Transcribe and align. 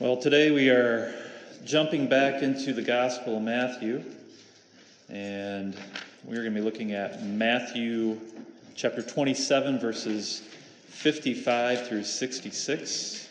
Well, 0.00 0.16
today 0.16 0.50
we 0.50 0.68
are 0.70 1.14
jumping 1.66 2.08
back 2.08 2.42
into 2.42 2.72
the 2.72 2.80
Gospel 2.80 3.36
of 3.36 3.42
Matthew, 3.42 4.02
and 5.10 5.76
we're 6.24 6.36
going 6.36 6.54
to 6.54 6.58
be 6.58 6.62
looking 6.62 6.92
at 6.92 7.22
Matthew 7.22 8.18
chapter 8.74 9.02
27, 9.02 9.78
verses 9.78 10.40
55 10.86 11.86
through 11.86 12.04
66. 12.04 13.28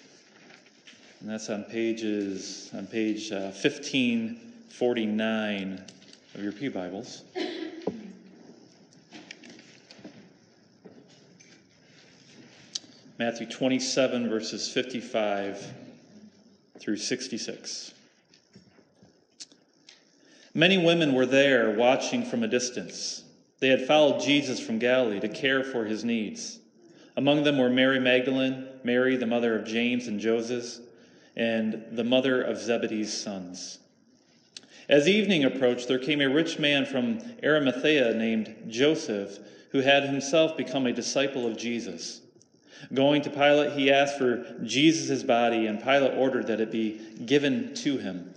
And 1.22 1.30
that's 1.32 1.50
on 1.50 1.64
pages 1.64 2.70
on 2.76 2.86
page 2.86 3.32
uh, 3.32 3.50
1549 3.50 5.84
of 6.36 6.44
your 6.44 6.52
Pew 6.52 6.70
Bibles. 6.70 7.24
Matthew 13.18 13.48
27, 13.48 14.30
verses 14.30 14.72
55 14.72 15.88
through 16.80 16.98
66. 16.98 17.94
Many 20.54 20.78
women 20.78 21.14
were 21.14 21.26
there 21.26 21.72
watching 21.72 22.26
from 22.26 22.44
a 22.44 22.48
distance. 22.48 23.24
They 23.60 23.70
had 23.70 23.86
followed 23.86 24.22
Jesus 24.22 24.60
from 24.60 24.80
Galilee 24.80 25.20
to 25.20 25.30
care 25.30 25.64
for 25.64 25.86
his 25.86 26.04
needs. 26.04 26.60
Among 27.16 27.44
them 27.44 27.58
were 27.58 27.70
Mary 27.70 28.00
Magdalene, 28.00 28.68
Mary, 28.84 29.18
the 29.18 29.26
mother 29.26 29.58
of 29.58 29.66
James 29.66 30.08
and 30.08 30.20
Joseph, 30.20 30.80
and 31.36 31.84
the 31.92 32.04
mother 32.04 32.42
of 32.42 32.58
Zebedee's 32.58 33.16
sons. 33.16 33.80
As 34.88 35.08
evening 35.08 35.44
approached, 35.44 35.88
there 35.88 36.00
came 36.00 36.22
a 36.22 36.30
rich 36.30 36.58
man 36.58 36.86
from 36.86 37.20
Arimathea 37.44 38.14
named 38.16 38.56
Joseph, 38.68 39.38
who 39.72 39.82
had 39.82 40.04
himself 40.04 40.58
become 40.58 40.88
a 40.88 40.94
disciple 40.94 41.46
of 41.46 41.58
Jesus. 41.58 42.22
Going 42.94 43.22
to 43.24 43.30
Pilate, 43.30 43.74
he 43.74 43.92
asked 43.92 44.18
for 44.18 44.46
Jesus' 44.64 45.24
body, 45.24 45.68
and 45.68 45.82
Pilate 45.82 46.18
ordered 46.18 46.48
that 46.48 46.62
it 46.62 46.72
be 46.72 47.00
given 47.26 47.74
to 47.76 47.98
him. 47.98 48.34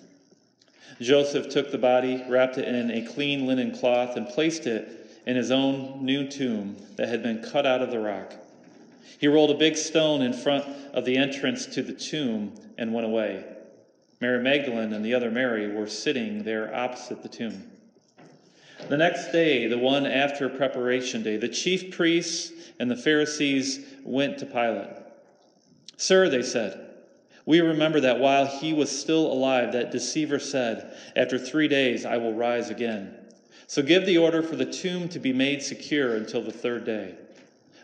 Joseph 1.01 1.49
took 1.49 1.71
the 1.71 1.79
body, 1.79 2.25
wrapped 2.29 2.59
it 2.59 2.69
in 2.69 2.91
a 2.91 3.07
clean 3.07 3.47
linen 3.47 3.77
cloth, 3.77 4.17
and 4.17 4.29
placed 4.29 4.67
it 4.67 5.21
in 5.27 5.37
his 5.37 5.51
own 5.51 6.05
new 6.05 6.29
tomb 6.29 6.77
that 6.97 7.09
had 7.09 7.23
been 7.23 7.43
cut 7.43 7.67
out 7.67 7.83
of 7.83 7.91
the 7.91 7.99
rock. 7.99 8.35
He 9.19 9.29
rolled 9.29 9.51
a 9.51 9.59
big 9.59 9.77
stone 9.77 10.23
in 10.23 10.33
front 10.33 10.65
of 10.93 11.05
the 11.05 11.17
entrance 11.17 11.67
to 11.67 11.83
the 11.83 11.93
tomb 11.93 12.53
and 12.77 12.93
went 12.93 13.07
away. 13.07 13.45
Mary 14.21 14.43
Magdalene 14.43 14.93
and 14.93 15.05
the 15.05 15.15
other 15.15 15.31
Mary 15.31 15.73
were 15.75 15.87
sitting 15.87 16.43
there 16.43 16.75
opposite 16.75 17.23
the 17.23 17.29
tomb. 17.29 17.71
The 18.89 18.97
next 18.97 19.33
day, 19.33 19.67
the 19.67 19.79
one 19.79 20.07
after 20.07 20.49
preparation 20.49 21.23
day, 21.23 21.37
the 21.37 21.49
chief 21.49 21.95
priests 21.97 22.53
and 22.79 22.91
the 22.91 22.97
Pharisees 22.97 23.85
went 24.05 24.39
to 24.39 24.47
Pilate. 24.47 24.97
Sir, 25.97 26.29
they 26.29 26.43
said, 26.43 26.93
we 27.45 27.61
remember 27.61 28.01
that 28.01 28.21
while 28.21 28.47
he 28.47 28.73
was 28.73 28.91
still 28.91 29.33
alive, 29.33 29.73
that 29.73 29.91
deceiver 29.91 30.39
said, 30.39 30.97
After 31.17 31.39
three 31.39 31.69
days 31.69 32.05
I 32.05 32.17
will 32.17 32.35
rise 32.35 32.71
again. 32.71 33.17
So 33.67 33.83
give 33.83 34.07
the 34.07 34.19
order 34.19 34.43
for 34.43 34.55
the 34.55 34.71
tomb 34.71 35.09
to 35.09 35.19
be 35.19 35.33
made 35.33 35.63
secure 35.63 36.17
until 36.17 36.43
the 36.43 36.53
third 36.53 36.85
day. 36.85 37.15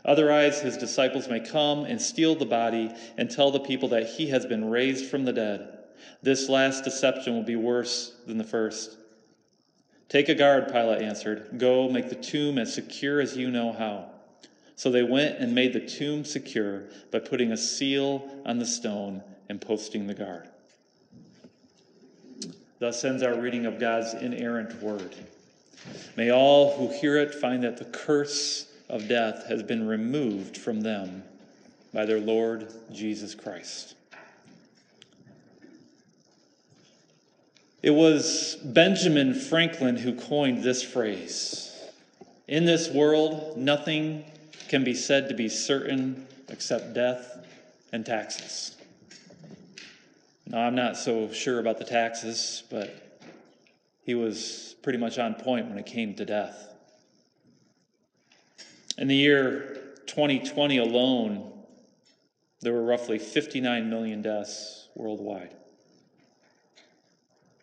Otherwise, 0.04 0.60
his 0.60 0.76
disciples 0.76 1.28
may 1.28 1.40
come 1.40 1.84
and 1.84 2.00
steal 2.00 2.34
the 2.34 2.44
body 2.44 2.90
and 3.16 3.30
tell 3.30 3.50
the 3.50 3.60
people 3.60 3.88
that 3.88 4.06
he 4.06 4.28
has 4.28 4.46
been 4.46 4.70
raised 4.70 5.06
from 5.06 5.24
the 5.24 5.32
dead. 5.32 5.78
This 6.22 6.48
last 6.48 6.84
deception 6.84 7.34
will 7.34 7.42
be 7.42 7.56
worse 7.56 8.14
than 8.26 8.38
the 8.38 8.44
first. 8.44 8.97
Take 10.08 10.28
a 10.28 10.34
guard, 10.34 10.72
Pilate 10.72 11.02
answered. 11.02 11.58
Go 11.58 11.88
make 11.88 12.08
the 12.08 12.14
tomb 12.14 12.58
as 12.58 12.72
secure 12.72 13.20
as 13.20 13.36
you 13.36 13.50
know 13.50 13.72
how. 13.72 14.06
So 14.74 14.90
they 14.90 15.02
went 15.02 15.38
and 15.38 15.54
made 15.54 15.72
the 15.72 15.80
tomb 15.80 16.24
secure 16.24 16.84
by 17.10 17.18
putting 17.18 17.52
a 17.52 17.56
seal 17.56 18.28
on 18.46 18.58
the 18.58 18.66
stone 18.66 19.22
and 19.48 19.60
posting 19.60 20.06
the 20.06 20.14
guard. 20.14 20.48
Thus 22.78 23.04
ends 23.04 23.22
our 23.22 23.34
reading 23.34 23.66
of 23.66 23.80
God's 23.80 24.14
inerrant 24.14 24.80
word. 24.80 25.14
May 26.16 26.30
all 26.30 26.76
who 26.76 26.88
hear 27.00 27.18
it 27.18 27.34
find 27.34 27.62
that 27.64 27.76
the 27.76 27.84
curse 27.86 28.72
of 28.88 29.08
death 29.08 29.46
has 29.48 29.62
been 29.62 29.86
removed 29.86 30.56
from 30.56 30.80
them 30.80 31.24
by 31.92 32.06
their 32.06 32.20
Lord 32.20 32.72
Jesus 32.92 33.34
Christ. 33.34 33.94
It 37.88 37.94
was 37.94 38.56
Benjamin 38.62 39.32
Franklin 39.32 39.96
who 39.96 40.12
coined 40.12 40.62
this 40.62 40.82
phrase 40.82 41.74
In 42.46 42.66
this 42.66 42.90
world, 42.90 43.56
nothing 43.56 44.26
can 44.68 44.84
be 44.84 44.92
said 44.92 45.30
to 45.30 45.34
be 45.34 45.48
certain 45.48 46.26
except 46.50 46.92
death 46.92 47.46
and 47.90 48.04
taxes. 48.04 48.76
Now, 50.46 50.66
I'm 50.66 50.74
not 50.74 50.98
so 50.98 51.32
sure 51.32 51.60
about 51.60 51.78
the 51.78 51.86
taxes, 51.86 52.62
but 52.68 52.94
he 54.04 54.14
was 54.14 54.76
pretty 54.82 54.98
much 54.98 55.18
on 55.18 55.32
point 55.32 55.68
when 55.70 55.78
it 55.78 55.86
came 55.86 56.14
to 56.16 56.26
death. 56.26 56.70
In 58.98 59.08
the 59.08 59.16
year 59.16 59.78
2020 60.04 60.76
alone, 60.76 61.50
there 62.60 62.74
were 62.74 62.84
roughly 62.84 63.18
59 63.18 63.88
million 63.88 64.20
deaths 64.20 64.88
worldwide. 64.94 65.54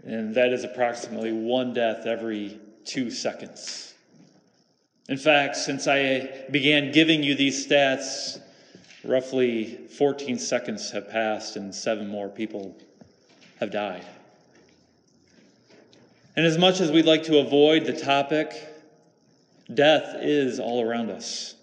And 0.06 0.36
that 0.36 0.54
is 0.54 0.64
approximately 0.64 1.32
one 1.32 1.74
death 1.74 2.06
every 2.06 2.60
two 2.86 3.10
seconds. 3.10 3.94
In 5.10 5.18
fact, 5.18 5.56
since 5.56 5.88
I 5.88 6.46
began 6.52 6.92
giving 6.92 7.24
you 7.24 7.36
these 7.36 7.68
stats, 7.68 8.40
roughly 9.04 9.88
14 9.98 10.40
seconds 10.40 10.92
have 10.92 11.10
passed 11.10 11.56
and 11.56 11.74
seven 11.74 12.08
more 12.08 12.30
people 12.30 12.78
have 13.60 13.72
died. 13.72 14.06
And 16.36 16.46
as 16.46 16.58
much 16.58 16.82
as 16.82 16.92
we'd 16.92 17.06
like 17.06 17.24
to 17.24 17.40
avoid 17.40 17.86
the 17.86 17.94
topic, 17.94 18.52
death 19.74 20.16
is 20.22 20.60
all 20.60 20.82
around 20.82 21.10
us. 21.10 21.56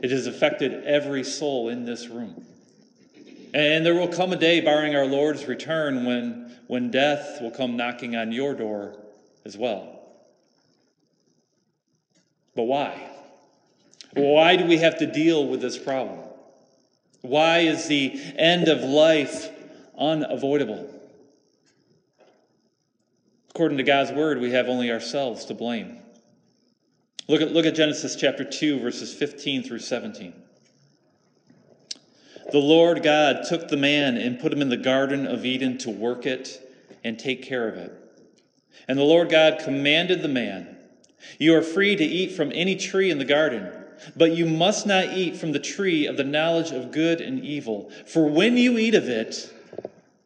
It 0.00 0.10
has 0.10 0.26
affected 0.26 0.84
every 0.84 1.24
soul 1.24 1.68
in 1.68 1.84
this 1.84 2.08
room. 2.08 2.44
And 3.52 3.86
there 3.86 3.94
will 3.94 4.08
come 4.08 4.32
a 4.32 4.36
day, 4.36 4.60
barring 4.60 4.96
our 4.96 5.06
Lord's 5.06 5.46
return, 5.46 6.04
when, 6.04 6.43
when 6.66 6.90
death 6.90 7.40
will 7.40 7.50
come 7.50 7.76
knocking 7.76 8.16
on 8.16 8.32
your 8.32 8.54
door 8.54 8.96
as 9.44 9.56
well. 9.56 10.00
But 12.54 12.64
why? 12.64 13.10
Why 14.14 14.56
do 14.56 14.66
we 14.66 14.78
have 14.78 14.98
to 14.98 15.06
deal 15.06 15.46
with 15.46 15.60
this 15.60 15.76
problem? 15.76 16.20
Why 17.22 17.60
is 17.60 17.88
the 17.88 18.20
end 18.36 18.68
of 18.68 18.82
life 18.82 19.48
unavoidable? 19.98 20.90
According 23.50 23.78
to 23.78 23.84
God's 23.84 24.12
word, 24.12 24.40
we 24.40 24.52
have 24.52 24.68
only 24.68 24.90
ourselves 24.90 25.46
to 25.46 25.54
blame. 25.54 25.98
Look 27.28 27.40
at, 27.40 27.52
look 27.52 27.66
at 27.66 27.74
Genesis 27.74 28.16
chapter 28.16 28.44
2, 28.44 28.80
verses 28.80 29.14
15 29.14 29.62
through 29.62 29.78
17. 29.78 30.34
The 32.52 32.58
Lord 32.58 33.02
God 33.02 33.44
took 33.48 33.68
the 33.68 33.76
man 33.76 34.16
and 34.16 34.38
put 34.38 34.52
him 34.52 34.62
in 34.62 34.68
the 34.68 34.76
Garden 34.76 35.26
of 35.26 35.44
Eden 35.44 35.78
to 35.78 35.90
work 35.90 36.26
it 36.26 36.60
and 37.02 37.18
take 37.18 37.42
care 37.42 37.68
of 37.68 37.76
it. 37.76 37.92
And 38.86 38.98
the 38.98 39.04
Lord 39.04 39.30
God 39.30 39.60
commanded 39.64 40.22
the 40.22 40.28
man, 40.28 40.76
You 41.38 41.54
are 41.56 41.62
free 41.62 41.96
to 41.96 42.04
eat 42.04 42.32
from 42.32 42.52
any 42.54 42.76
tree 42.76 43.10
in 43.10 43.18
the 43.18 43.24
garden, 43.24 43.72
but 44.16 44.32
you 44.32 44.46
must 44.46 44.86
not 44.86 45.16
eat 45.16 45.36
from 45.36 45.52
the 45.52 45.58
tree 45.58 46.06
of 46.06 46.16
the 46.16 46.24
knowledge 46.24 46.70
of 46.70 46.92
good 46.92 47.20
and 47.20 47.42
evil, 47.42 47.90
for 48.06 48.28
when 48.28 48.56
you 48.56 48.78
eat 48.78 48.94
of 48.94 49.08
it, 49.08 49.52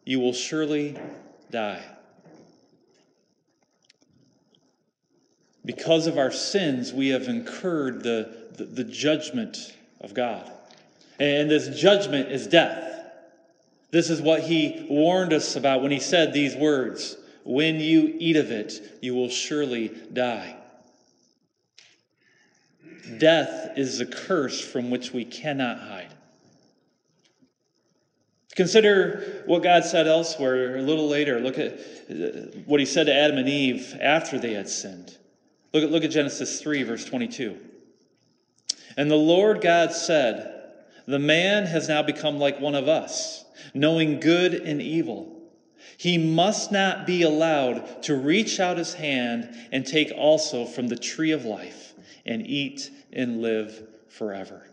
you 0.04 0.18
will 0.18 0.32
surely 0.32 0.96
die. 1.50 1.82
Because 5.64 6.06
of 6.06 6.16
our 6.16 6.32
sins, 6.32 6.92
we 6.92 7.08
have 7.08 7.28
incurred 7.28 8.02
the, 8.02 8.48
the, 8.56 8.64
the 8.64 8.84
judgment 8.84 9.74
of 10.00 10.14
God. 10.14 10.50
And 11.18 11.50
this 11.50 11.68
judgment 11.78 12.30
is 12.30 12.46
death. 12.46 12.88
This 13.90 14.10
is 14.10 14.20
what 14.20 14.42
he 14.42 14.86
warned 14.88 15.32
us 15.32 15.56
about 15.56 15.82
when 15.82 15.90
he 15.90 16.00
said 16.00 16.32
these 16.32 16.54
words 16.54 17.16
When 17.44 17.80
you 17.80 18.14
eat 18.18 18.36
of 18.36 18.50
it, 18.50 18.98
you 19.00 19.14
will 19.14 19.30
surely 19.30 19.88
die. 20.12 20.56
Death 23.16 23.72
is 23.76 24.00
a 24.00 24.06
curse 24.06 24.60
from 24.60 24.90
which 24.90 25.12
we 25.12 25.24
cannot 25.24 25.80
hide. 25.80 26.12
Consider 28.54 29.44
what 29.46 29.62
God 29.62 29.84
said 29.84 30.06
elsewhere 30.06 30.76
a 30.76 30.82
little 30.82 31.08
later. 31.08 31.38
Look 31.40 31.58
at 31.58 31.78
uh, 32.10 32.58
what 32.66 32.80
he 32.80 32.86
said 32.86 33.06
to 33.06 33.14
Adam 33.14 33.38
and 33.38 33.48
Eve 33.48 33.96
after 34.00 34.36
they 34.38 34.52
had 34.52 34.68
sinned. 34.68 35.16
Look 35.72 35.84
at, 35.84 35.90
look 35.90 36.02
at 36.02 36.10
Genesis 36.10 36.60
3, 36.60 36.82
verse 36.82 37.04
22. 37.04 37.56
And 38.96 39.08
the 39.08 39.16
Lord 39.16 39.60
God 39.60 39.92
said, 39.92 40.57
the 41.08 41.18
man 41.18 41.64
has 41.64 41.88
now 41.88 42.02
become 42.02 42.38
like 42.38 42.60
one 42.60 42.74
of 42.74 42.86
us, 42.86 43.46
knowing 43.72 44.20
good 44.20 44.52
and 44.52 44.82
evil. 44.82 45.40
He 45.96 46.18
must 46.18 46.70
not 46.70 47.06
be 47.06 47.22
allowed 47.22 48.02
to 48.02 48.14
reach 48.14 48.60
out 48.60 48.76
his 48.76 48.92
hand 48.92 49.48
and 49.72 49.86
take 49.86 50.12
also 50.14 50.66
from 50.66 50.88
the 50.88 50.98
tree 50.98 51.30
of 51.30 51.46
life 51.46 51.94
and 52.26 52.46
eat 52.46 52.90
and 53.10 53.40
live 53.40 53.88
forever. 54.10 54.68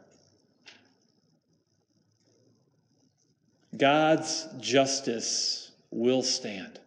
God's 3.78 4.46
justice 4.60 5.72
will 5.90 6.22
stand. 6.22 6.82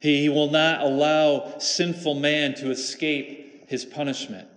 He 0.00 0.28
will 0.28 0.50
not 0.50 0.82
allow 0.82 1.58
sinful 1.58 2.16
man 2.16 2.54
to 2.56 2.72
escape 2.72 3.68
his 3.68 3.84
punishment. 3.84 4.48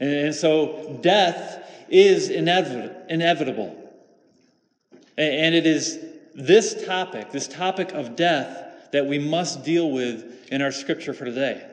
And, 0.00 0.34
so 0.34 0.98
death 1.00 1.60
is 1.94 2.28
inevitable. 2.28 3.80
And 5.16 5.54
it 5.54 5.64
is 5.64 6.04
this 6.34 6.84
topic, 6.84 7.30
this 7.30 7.46
topic 7.46 7.92
of 7.92 8.16
death, 8.16 8.90
that 8.90 9.06
we 9.06 9.20
must 9.20 9.64
deal 9.64 9.90
with 9.92 10.48
in 10.50 10.60
our 10.60 10.72
scripture 10.72 11.14
for 11.14 11.24
today. 11.24 11.64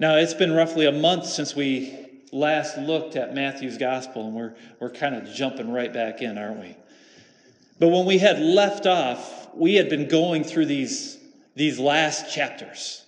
Now, 0.00 0.16
it's 0.16 0.34
been 0.34 0.52
roughly 0.52 0.86
a 0.86 0.92
month 0.92 1.26
since 1.26 1.54
we 1.54 1.96
last 2.32 2.76
looked 2.78 3.14
at 3.14 3.32
Matthew's 3.32 3.78
gospel, 3.78 4.26
and 4.26 4.34
we're, 4.34 4.54
we're 4.80 4.90
kind 4.90 5.14
of 5.14 5.32
jumping 5.32 5.70
right 5.70 5.92
back 5.92 6.20
in, 6.20 6.36
aren't 6.36 6.60
we? 6.60 6.76
But 7.78 7.88
when 7.88 8.06
we 8.06 8.18
had 8.18 8.40
left 8.40 8.86
off, 8.86 9.54
we 9.54 9.74
had 9.74 9.88
been 9.88 10.08
going 10.08 10.42
through 10.42 10.66
these, 10.66 11.16
these 11.54 11.78
last 11.78 12.32
chapters, 12.32 13.06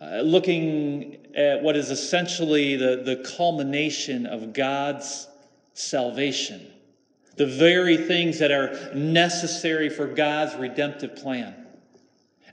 uh, 0.00 0.20
looking 0.20 1.16
at 1.38 1.62
what 1.62 1.76
is 1.76 1.90
essentially 1.90 2.74
the, 2.74 3.02
the 3.04 3.16
culmination 3.36 4.26
of 4.26 4.52
God's 4.52 5.28
salvation, 5.72 6.66
the 7.36 7.46
very 7.46 7.96
things 7.96 8.40
that 8.40 8.50
are 8.50 8.92
necessary 8.92 9.88
for 9.88 10.08
God's 10.08 10.56
redemptive 10.56 11.14
plan. 11.14 11.54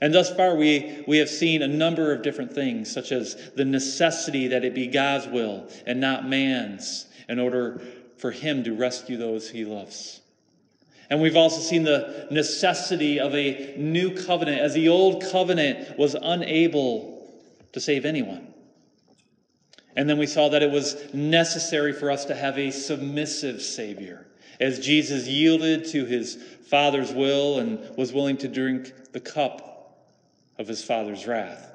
And 0.00 0.14
thus 0.14 0.32
far, 0.34 0.54
we, 0.54 1.04
we 1.08 1.18
have 1.18 1.28
seen 1.28 1.62
a 1.62 1.68
number 1.68 2.12
of 2.12 2.22
different 2.22 2.52
things, 2.52 2.92
such 2.92 3.10
as 3.10 3.50
the 3.56 3.64
necessity 3.64 4.46
that 4.48 4.64
it 4.64 4.72
be 4.72 4.86
God's 4.86 5.26
will 5.26 5.68
and 5.84 6.00
not 6.00 6.28
man's, 6.28 7.06
in 7.28 7.40
order 7.40 7.80
for 8.18 8.30
Him 8.30 8.62
to 8.64 8.74
rescue 8.76 9.16
those 9.16 9.50
He 9.50 9.64
loves. 9.64 10.20
And 11.10 11.20
we've 11.20 11.36
also 11.36 11.60
seen 11.60 11.82
the 11.82 12.28
necessity 12.30 13.18
of 13.18 13.34
a 13.34 13.74
new 13.76 14.14
covenant, 14.14 14.60
as 14.60 14.74
the 14.74 14.88
old 14.88 15.24
covenant 15.32 15.98
was 15.98 16.14
unable 16.14 17.28
to 17.72 17.80
save 17.80 18.04
anyone. 18.04 18.52
And 19.96 20.08
then 20.08 20.18
we 20.18 20.26
saw 20.26 20.48
that 20.50 20.62
it 20.62 20.70
was 20.70 21.12
necessary 21.14 21.92
for 21.92 22.10
us 22.10 22.26
to 22.26 22.34
have 22.34 22.58
a 22.58 22.70
submissive 22.70 23.62
Savior, 23.62 24.26
as 24.60 24.78
Jesus 24.78 25.26
yielded 25.26 25.86
to 25.86 26.04
his 26.04 26.36
Father's 26.68 27.12
will 27.12 27.58
and 27.58 27.96
was 27.96 28.12
willing 28.12 28.36
to 28.38 28.48
drink 28.48 28.92
the 29.12 29.20
cup 29.20 29.98
of 30.58 30.68
his 30.68 30.84
Father's 30.84 31.26
wrath. 31.26 31.72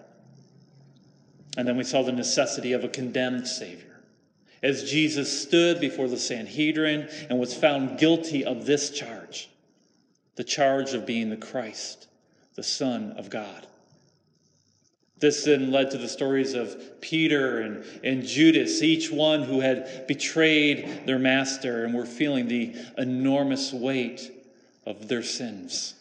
And 1.58 1.68
then 1.68 1.78
we 1.78 1.84
saw 1.84 2.04
the 2.04 2.12
necessity 2.12 2.74
of 2.74 2.84
a 2.84 2.90
condemned 2.90 3.48
Savior 3.48 3.92
as 4.64 4.90
Jesus 4.90 5.42
stood 5.42 5.80
before 5.80 6.08
the 6.08 6.18
Sanhedrin 6.18 7.10
and 7.30 7.40
was 7.40 7.54
found 7.54 7.98
guilty 8.00 8.46
of 8.46 8.66
this 8.66 8.92
charge 8.92 9.48
the 10.38 10.44
charge 10.46 10.94
of 10.94 11.06
being 11.06 11.30
the 11.30 11.38
Christ, 11.38 12.08
the 12.56 12.64
Son 12.64 13.12
of 13.18 13.30
God. 13.30 13.68
This 15.22 15.46
then 15.46 15.72
led 15.72 15.92
to 15.92 15.98
the 15.98 16.10
stories 16.10 16.54
of 16.54 17.00
Peter 17.00 17.60
and, 17.60 17.86
and 18.04 18.26
Judas, 18.26 18.82
each 18.82 19.10
one 19.10 19.44
who 19.44 19.62
had 19.62 20.08
betrayed 20.08 21.04
their 21.06 21.20
master 21.20 21.86
and 21.86 21.94
were 21.94 22.06
feeling 22.06 22.48
the 22.48 22.76
enormous 22.98 23.72
weight 23.72 24.32
of 24.86 25.08
their 25.08 25.24
sins. 25.24 25.94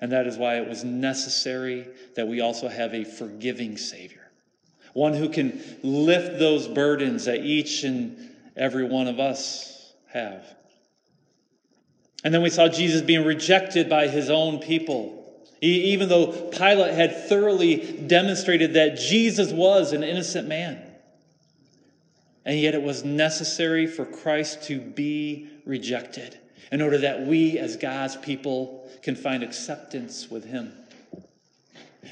And 0.00 0.12
that 0.12 0.26
is 0.26 0.36
why 0.36 0.58
it 0.60 0.68
was 0.68 0.84
necessary 0.84 1.88
that 2.14 2.28
we 2.28 2.40
also 2.40 2.68
have 2.68 2.94
a 2.94 3.04
forgiving 3.04 3.76
Savior 3.76 4.22
one 4.92 5.14
who 5.14 5.28
can 5.28 5.60
lift 5.82 6.38
those 6.38 6.68
burdens 6.68 7.24
that 7.24 7.44
each 7.44 7.84
and 7.84 8.30
every 8.56 8.84
one 8.84 9.08
of 9.08 9.20
us 9.20 9.92
have. 10.08 10.44
And 12.24 12.32
then 12.32 12.42
we 12.42 12.50
saw 12.50 12.68
Jesus 12.68 13.02
being 13.02 13.24
rejected 13.24 13.88
by 13.88 14.08
his 14.08 14.30
own 14.30 14.58
people. 14.58 15.18
Even 15.62 16.08
though 16.08 16.26
Pilate 16.26 16.92
had 16.94 17.28
thoroughly 17.28 17.76
demonstrated 18.06 18.74
that 18.74 18.96
Jesus 18.96 19.52
was 19.52 19.92
an 19.92 20.02
innocent 20.02 20.48
man. 20.48 20.82
And 22.44 22.58
yet 22.58 22.74
it 22.74 22.82
was 22.82 23.04
necessary 23.04 23.86
for 23.86 24.04
Christ 24.04 24.64
to 24.64 24.80
be 24.80 25.48
rejected 25.64 26.36
in 26.72 26.82
order 26.82 26.98
that 26.98 27.24
we, 27.26 27.58
as 27.58 27.76
God's 27.76 28.16
people, 28.16 28.90
can 29.02 29.14
find 29.14 29.44
acceptance 29.44 30.28
with 30.28 30.44
him. 30.44 30.72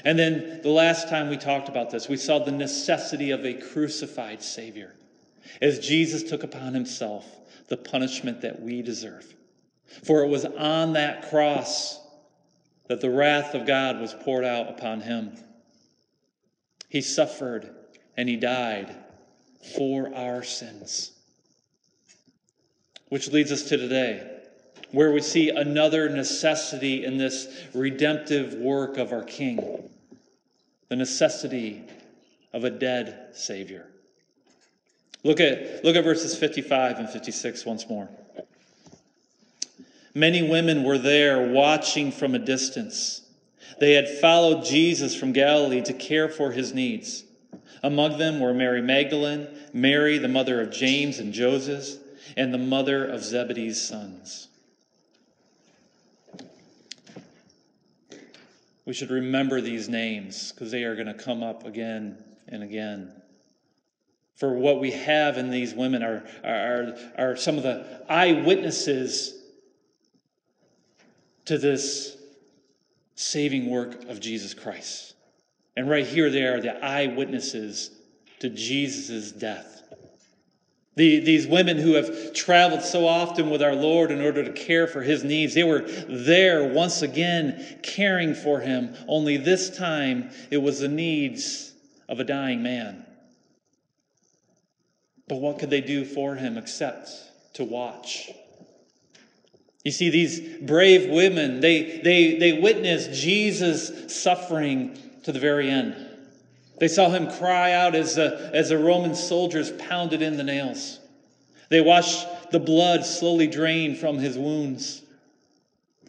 And 0.05 0.17
then 0.17 0.61
the 0.61 0.69
last 0.69 1.09
time 1.09 1.29
we 1.29 1.35
talked 1.35 1.67
about 1.67 1.91
this, 1.91 2.07
we 2.07 2.15
saw 2.15 2.39
the 2.39 2.51
necessity 2.51 3.31
of 3.31 3.45
a 3.45 3.53
crucified 3.53 4.41
Savior 4.41 4.95
as 5.61 5.79
Jesus 5.79 6.23
took 6.23 6.43
upon 6.43 6.73
himself 6.73 7.25
the 7.67 7.75
punishment 7.75 8.41
that 8.41 8.61
we 8.61 8.81
deserve. 8.81 9.35
For 10.05 10.23
it 10.23 10.29
was 10.29 10.45
on 10.45 10.93
that 10.93 11.29
cross 11.29 12.00
that 12.91 12.99
the 12.99 13.09
wrath 13.09 13.53
of 13.53 13.65
God 13.65 14.01
was 14.01 14.13
poured 14.13 14.43
out 14.43 14.67
upon 14.67 14.99
him. 14.99 15.31
He 16.89 16.99
suffered 16.99 17.73
and 18.17 18.27
he 18.27 18.35
died 18.35 18.93
for 19.77 20.13
our 20.13 20.43
sins. 20.43 21.13
Which 23.07 23.31
leads 23.31 23.49
us 23.49 23.63
to 23.69 23.77
today 23.77 24.29
where 24.91 25.13
we 25.13 25.21
see 25.21 25.51
another 25.51 26.09
necessity 26.09 27.05
in 27.05 27.17
this 27.17 27.47
redemptive 27.73 28.55
work 28.55 28.97
of 28.97 29.13
our 29.13 29.23
King 29.23 29.89
the 30.89 30.97
necessity 30.97 31.83
of 32.51 32.65
a 32.65 32.69
dead 32.69 33.29
Savior. 33.31 33.87
Look 35.23 35.39
at, 35.39 35.85
look 35.85 35.95
at 35.95 36.03
verses 36.03 36.35
55 36.35 36.99
and 36.99 37.09
56 37.09 37.65
once 37.65 37.87
more. 37.87 38.09
Many 40.13 40.47
women 40.47 40.83
were 40.83 40.97
there 40.97 41.51
watching 41.51 42.11
from 42.11 42.35
a 42.35 42.39
distance. 42.39 43.21
They 43.79 43.93
had 43.93 44.09
followed 44.09 44.65
Jesus 44.65 45.15
from 45.15 45.31
Galilee 45.31 45.81
to 45.83 45.93
care 45.93 46.27
for 46.27 46.51
his 46.51 46.73
needs. 46.73 47.23
Among 47.81 48.17
them 48.17 48.39
were 48.39 48.53
Mary 48.53 48.81
Magdalene, 48.81 49.47
Mary, 49.73 50.17
the 50.17 50.27
mother 50.27 50.61
of 50.61 50.71
James 50.71 51.17
and 51.19 51.33
Joseph, 51.33 51.97
and 52.37 52.53
the 52.53 52.57
mother 52.57 53.05
of 53.05 53.23
Zebedee's 53.23 53.81
sons. 53.81 54.47
We 58.85 58.93
should 58.93 59.09
remember 59.09 59.61
these 59.61 59.87
names 59.87 60.51
because 60.51 60.71
they 60.71 60.83
are 60.83 60.95
going 60.95 61.07
to 61.07 61.13
come 61.13 61.43
up 61.43 61.65
again 61.65 62.17
and 62.47 62.61
again. 62.61 63.13
For 64.35 64.53
what 64.53 64.79
we 64.79 64.91
have 64.91 65.37
in 65.37 65.49
these 65.49 65.73
women 65.73 66.03
are, 66.03 66.23
are, 66.43 66.97
are 67.17 67.35
some 67.35 67.57
of 67.57 67.63
the 67.63 68.03
eyewitnesses 68.09 69.40
to 71.51 71.57
this 71.57 72.15
saving 73.15 73.69
work 73.69 74.05
of 74.05 74.21
Jesus 74.21 74.53
Christ. 74.53 75.15
And 75.75 75.89
right 75.89 76.07
here, 76.07 76.29
they 76.29 76.43
are 76.43 76.61
the 76.61 76.81
eyewitnesses 76.81 77.91
to 78.39 78.49
Jesus' 78.49 79.33
death. 79.33 79.83
The, 80.95 81.19
these 81.19 81.47
women 81.47 81.75
who 81.75 81.95
have 81.95 82.31
traveled 82.31 82.83
so 82.83 83.05
often 83.05 83.49
with 83.49 83.61
our 83.61 83.75
Lord 83.75 84.11
in 84.11 84.21
order 84.21 84.45
to 84.45 84.53
care 84.53 84.87
for 84.87 85.01
his 85.01 85.25
needs, 85.25 85.53
they 85.53 85.65
were 85.65 85.81
there 85.81 86.69
once 86.69 87.01
again 87.01 87.81
caring 87.83 88.33
for 88.33 88.61
him, 88.61 88.95
only 89.09 89.35
this 89.35 89.77
time 89.77 90.29
it 90.51 90.57
was 90.57 90.79
the 90.79 90.87
needs 90.87 91.73
of 92.07 92.21
a 92.21 92.23
dying 92.23 92.63
man. 92.63 93.05
But 95.27 95.41
what 95.41 95.59
could 95.59 95.69
they 95.69 95.81
do 95.81 96.05
for 96.05 96.33
him 96.33 96.57
except 96.57 97.09
to 97.55 97.65
watch? 97.65 98.31
You 99.83 99.91
see, 99.91 100.09
these 100.09 100.39
brave 100.61 101.09
women, 101.09 101.59
they, 101.59 102.01
they, 102.03 102.37
they 102.37 102.53
witnessed 102.53 103.13
Jesus 103.13 104.13
suffering 104.13 104.97
to 105.23 105.31
the 105.31 105.39
very 105.39 105.69
end. 105.69 105.95
They 106.79 106.87
saw 106.87 107.09
him 107.09 107.31
cry 107.31 107.73
out 107.73 107.95
as 107.95 108.15
the, 108.15 108.51
as 108.53 108.69
the 108.69 108.77
Roman 108.77 109.15
soldiers 109.15 109.71
pounded 109.71 110.21
in 110.21 110.37
the 110.37 110.43
nails. 110.43 110.99
They 111.69 111.81
watched 111.81 112.51
the 112.51 112.59
blood 112.59 113.05
slowly 113.05 113.47
drain 113.47 113.95
from 113.95 114.17
his 114.17 114.37
wounds. 114.37 115.01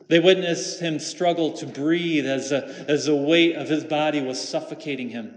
They 0.09 0.19
witnessed 0.19 0.81
him 0.81 0.99
struggle 0.99 1.53
to 1.55 1.67
breathe 1.67 2.27
as, 2.27 2.51
the, 2.51 2.85
as 2.89 3.07
the 3.07 3.15
weight 3.15 3.57
of 3.57 3.69
his 3.69 3.85
body 3.85 4.21
was 4.21 4.47
suffocating 4.47 5.09
him. 5.09 5.35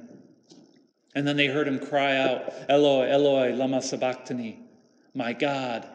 And 1.14 1.26
then 1.26 1.38
they 1.38 1.48
heard 1.48 1.68
him 1.68 1.80
cry 1.80 2.18
out, 2.18 2.54
Eloi, 2.68 3.08
Eloi, 3.10 3.54
lama 3.54 3.82
sabachthani. 3.82 4.60
My 5.14 5.32
God, 5.32 5.88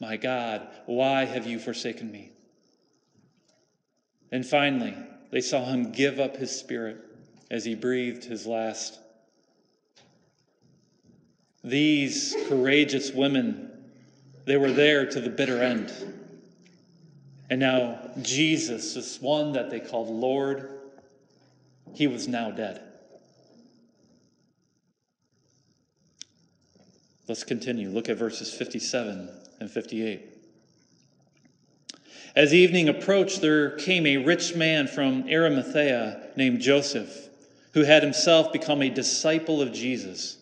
my 0.00 0.16
God, 0.16 0.66
why 0.86 1.24
have 1.24 1.46
you 1.46 1.58
forsaken 1.58 2.10
me? 2.10 2.30
And 4.30 4.44
finally, 4.44 4.94
they 5.30 5.40
saw 5.40 5.64
him 5.64 5.92
give 5.92 6.20
up 6.20 6.36
his 6.36 6.56
spirit 6.56 6.98
as 7.50 7.64
he 7.64 7.74
breathed 7.74 8.24
his 8.24 8.46
last. 8.46 8.98
These 11.64 12.36
courageous 12.48 13.12
women, 13.12 13.70
they 14.44 14.56
were 14.56 14.72
there 14.72 15.06
to 15.06 15.20
the 15.20 15.30
bitter 15.30 15.62
end. 15.62 15.92
And 17.48 17.60
now 17.60 17.98
Jesus, 18.22 18.94
this 18.94 19.20
one 19.20 19.52
that 19.52 19.70
they 19.70 19.80
called 19.80 20.08
Lord, 20.08 20.70
he 21.94 22.06
was 22.06 22.28
now 22.28 22.50
dead. 22.50 22.82
Let's 27.28 27.44
continue. 27.44 27.88
Look 27.88 28.08
at 28.08 28.16
verses 28.16 28.52
57 28.52 29.30
and 29.60 29.70
58. 29.70 30.36
As 32.36 32.52
evening 32.52 32.90
approached, 32.90 33.40
there 33.40 33.70
came 33.70 34.06
a 34.06 34.18
rich 34.18 34.54
man 34.54 34.88
from 34.88 35.26
Arimathea 35.26 36.32
named 36.36 36.60
Joseph, 36.60 37.28
who 37.72 37.82
had 37.82 38.02
himself 38.02 38.52
become 38.52 38.82
a 38.82 38.90
disciple 38.90 39.62
of 39.62 39.72
Jesus. 39.72 40.36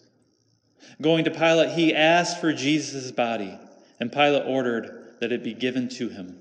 Going 1.00 1.25
to 1.25 1.30
Pilate, 1.30 1.71
he 1.71 1.94
asked 1.94 2.40
for 2.40 2.52
Jesus' 2.52 3.12
body, 3.12 3.56
and 4.00 4.11
Pilate 4.11 4.44
ordered 4.47 5.14
that 5.21 5.30
it 5.30 5.44
be 5.44 5.54
given 5.54 5.88
to 5.90 6.09
him. 6.09 6.40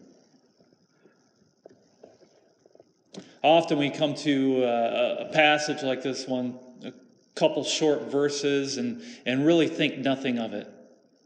Often 3.44 3.78
we 3.78 3.92
come 3.92 4.16
to 4.16 4.64
uh, 4.64 5.28
a 5.30 5.34
passage 5.34 5.84
like 5.84 6.02
this 6.02 6.28
one, 6.28 6.58
a 6.84 6.94
couple 7.36 7.64
short 7.64 8.04
verses, 8.04 8.78
and, 8.78 9.04
and 9.26 9.46
really 9.46 9.68
think 9.68 10.00
nothing 10.00 10.40
of 10.40 10.54
it. 10.54 10.73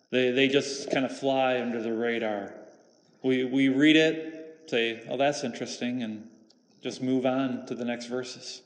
They, 0.10 0.32
they 0.32 0.48
just 0.48 0.90
kind 0.92 1.06
of 1.06 1.18
fly 1.18 1.60
under 1.60 1.82
the 1.82 1.94
radar. 1.94 2.54
We, 3.24 3.44
we 3.44 3.70
read 3.70 3.96
it, 3.96 4.64
say, 4.68 5.04
oh, 5.10 5.18
that's 5.18 5.44
interesting, 5.44 6.04
and 6.04 6.28
just 6.82 7.02
move 7.02 7.26
on 7.26 7.66
to 7.66 7.76
the 7.76 7.86
next 7.86 8.06
verses. 8.06 8.62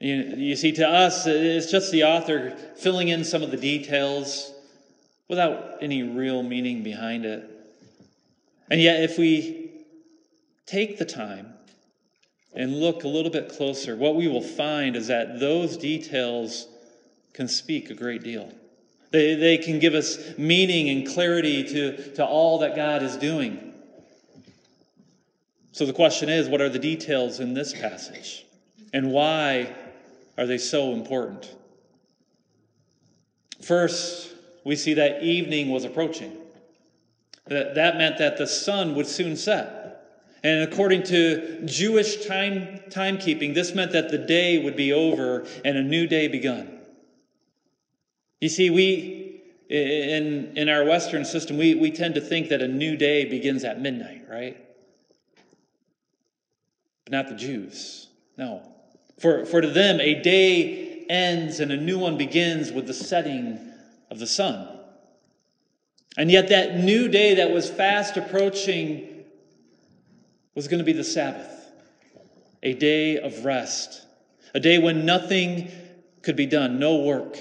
You, 0.00 0.14
you 0.36 0.56
see, 0.56 0.72
to 0.72 0.88
us, 0.88 1.26
it's 1.26 1.70
just 1.70 1.92
the 1.92 2.04
author 2.04 2.56
filling 2.76 3.08
in 3.08 3.24
some 3.24 3.42
of 3.42 3.50
the 3.50 3.56
details 3.56 4.52
without 5.28 5.78
any 5.80 6.02
real 6.02 6.42
meaning 6.42 6.82
behind 6.82 7.24
it. 7.24 7.48
And 8.70 8.80
yet, 8.80 9.02
if 9.02 9.18
we 9.18 9.70
take 10.66 10.98
the 10.98 11.04
time 11.04 11.54
and 12.54 12.80
look 12.80 13.04
a 13.04 13.08
little 13.08 13.30
bit 13.30 13.48
closer, 13.48 13.96
what 13.96 14.14
we 14.14 14.28
will 14.28 14.42
find 14.42 14.96
is 14.96 15.08
that 15.08 15.40
those 15.40 15.76
details 15.76 16.68
can 17.32 17.48
speak 17.48 17.90
a 17.90 17.94
great 17.94 18.22
deal. 18.22 18.52
They, 19.10 19.34
they 19.34 19.58
can 19.58 19.78
give 19.78 19.94
us 19.94 20.18
meaning 20.36 20.90
and 20.90 21.06
clarity 21.06 21.64
to, 21.64 22.12
to 22.14 22.26
all 22.26 22.58
that 22.58 22.76
God 22.76 23.02
is 23.02 23.16
doing. 23.16 23.72
So 25.72 25.86
the 25.86 25.92
question 25.92 26.28
is 26.28 26.48
what 26.48 26.60
are 26.60 26.68
the 26.68 26.78
details 26.78 27.40
in 27.40 27.54
this 27.54 27.72
passage? 27.72 28.44
And 28.92 29.12
why 29.12 29.74
are 30.36 30.46
they 30.46 30.58
so 30.58 30.92
important? 30.92 31.54
First, 33.62 34.34
we 34.64 34.76
see 34.76 34.94
that 34.94 35.22
evening 35.22 35.70
was 35.70 35.84
approaching. 35.84 36.36
That, 37.46 37.74
that 37.76 37.96
meant 37.96 38.18
that 38.18 38.36
the 38.36 38.46
sun 38.46 38.94
would 38.94 39.06
soon 39.06 39.36
set. 39.36 39.88
And 40.42 40.70
according 40.70 41.04
to 41.04 41.64
Jewish 41.64 42.26
time 42.26 42.80
timekeeping, 42.90 43.54
this 43.54 43.74
meant 43.74 43.92
that 43.92 44.10
the 44.10 44.18
day 44.18 44.62
would 44.62 44.76
be 44.76 44.92
over 44.92 45.46
and 45.64 45.76
a 45.76 45.82
new 45.82 46.06
day 46.06 46.28
begun. 46.28 46.77
You 48.40 48.48
see, 48.48 48.70
we, 48.70 49.42
in, 49.68 50.56
in 50.56 50.68
our 50.68 50.84
Western 50.84 51.24
system, 51.24 51.58
we, 51.58 51.74
we 51.74 51.90
tend 51.90 52.14
to 52.14 52.20
think 52.20 52.48
that 52.50 52.62
a 52.62 52.68
new 52.68 52.96
day 52.96 53.24
begins 53.24 53.64
at 53.64 53.80
midnight, 53.80 54.26
right? 54.30 54.56
But 57.04 57.12
not 57.12 57.28
the 57.28 57.34
Jews. 57.34 58.08
No. 58.36 58.62
For, 59.18 59.44
for 59.44 59.60
to 59.60 59.68
them, 59.68 60.00
a 60.00 60.22
day 60.22 61.04
ends 61.08 61.60
and 61.60 61.72
a 61.72 61.76
new 61.76 61.98
one 61.98 62.16
begins 62.16 62.70
with 62.70 62.86
the 62.86 62.94
setting 62.94 63.58
of 64.10 64.18
the 64.18 64.26
sun. 64.26 64.68
And 66.16 66.30
yet, 66.30 66.48
that 66.48 66.78
new 66.78 67.08
day 67.08 67.36
that 67.36 67.50
was 67.50 67.70
fast 67.70 68.16
approaching 68.16 69.24
was 70.54 70.66
going 70.66 70.78
to 70.78 70.84
be 70.84 70.92
the 70.92 71.04
Sabbath, 71.04 71.70
a 72.62 72.74
day 72.74 73.18
of 73.18 73.44
rest, 73.44 74.04
a 74.54 74.60
day 74.60 74.78
when 74.78 75.06
nothing 75.06 75.70
could 76.22 76.34
be 76.34 76.46
done, 76.46 76.80
no 76.80 77.02
work. 77.02 77.38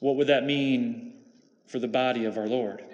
What 0.00 0.16
would 0.16 0.28
that 0.28 0.44
mean 0.44 1.12
for 1.66 1.78
the 1.78 1.88
body 1.88 2.24
of 2.24 2.38
our 2.38 2.46
Lord? 2.46 2.84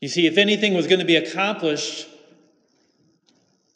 You 0.00 0.08
see, 0.08 0.26
if 0.26 0.38
anything 0.38 0.74
was 0.74 0.86
going 0.86 1.00
to 1.00 1.04
be 1.04 1.16
accomplished, 1.16 2.08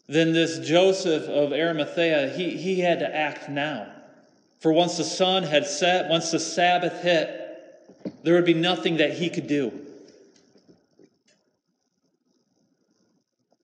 then 0.08 0.32
this 0.32 0.58
Joseph 0.58 1.24
of 1.28 1.52
Arimathea, 1.52 2.30
he, 2.30 2.56
he 2.56 2.80
had 2.80 3.00
to 3.00 3.14
act 3.14 3.48
now. 3.48 3.86
For 4.60 4.72
once 4.72 4.96
the 4.96 5.04
sun 5.04 5.42
had 5.42 5.66
set, 5.66 6.08
once 6.08 6.30
the 6.30 6.38
Sabbath 6.38 7.02
hit, 7.02 7.38
there 8.22 8.34
would 8.34 8.44
be 8.44 8.54
nothing 8.54 8.98
that 8.98 9.14
he 9.14 9.28
could 9.28 9.46
do. 9.46 9.72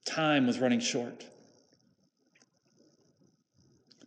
Time 0.05 0.47
was 0.47 0.59
running 0.59 0.81
short. 0.81 1.25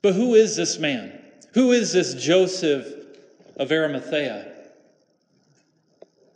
But 0.02 0.16
who 0.16 0.36
is 0.36 0.56
this 0.56 0.80
man? 0.80 1.18
Who 1.54 1.72
is 1.72 1.94
this 1.94 2.16
Joseph 2.16 3.01
of 3.58 3.72
Arimathea. 3.72 4.52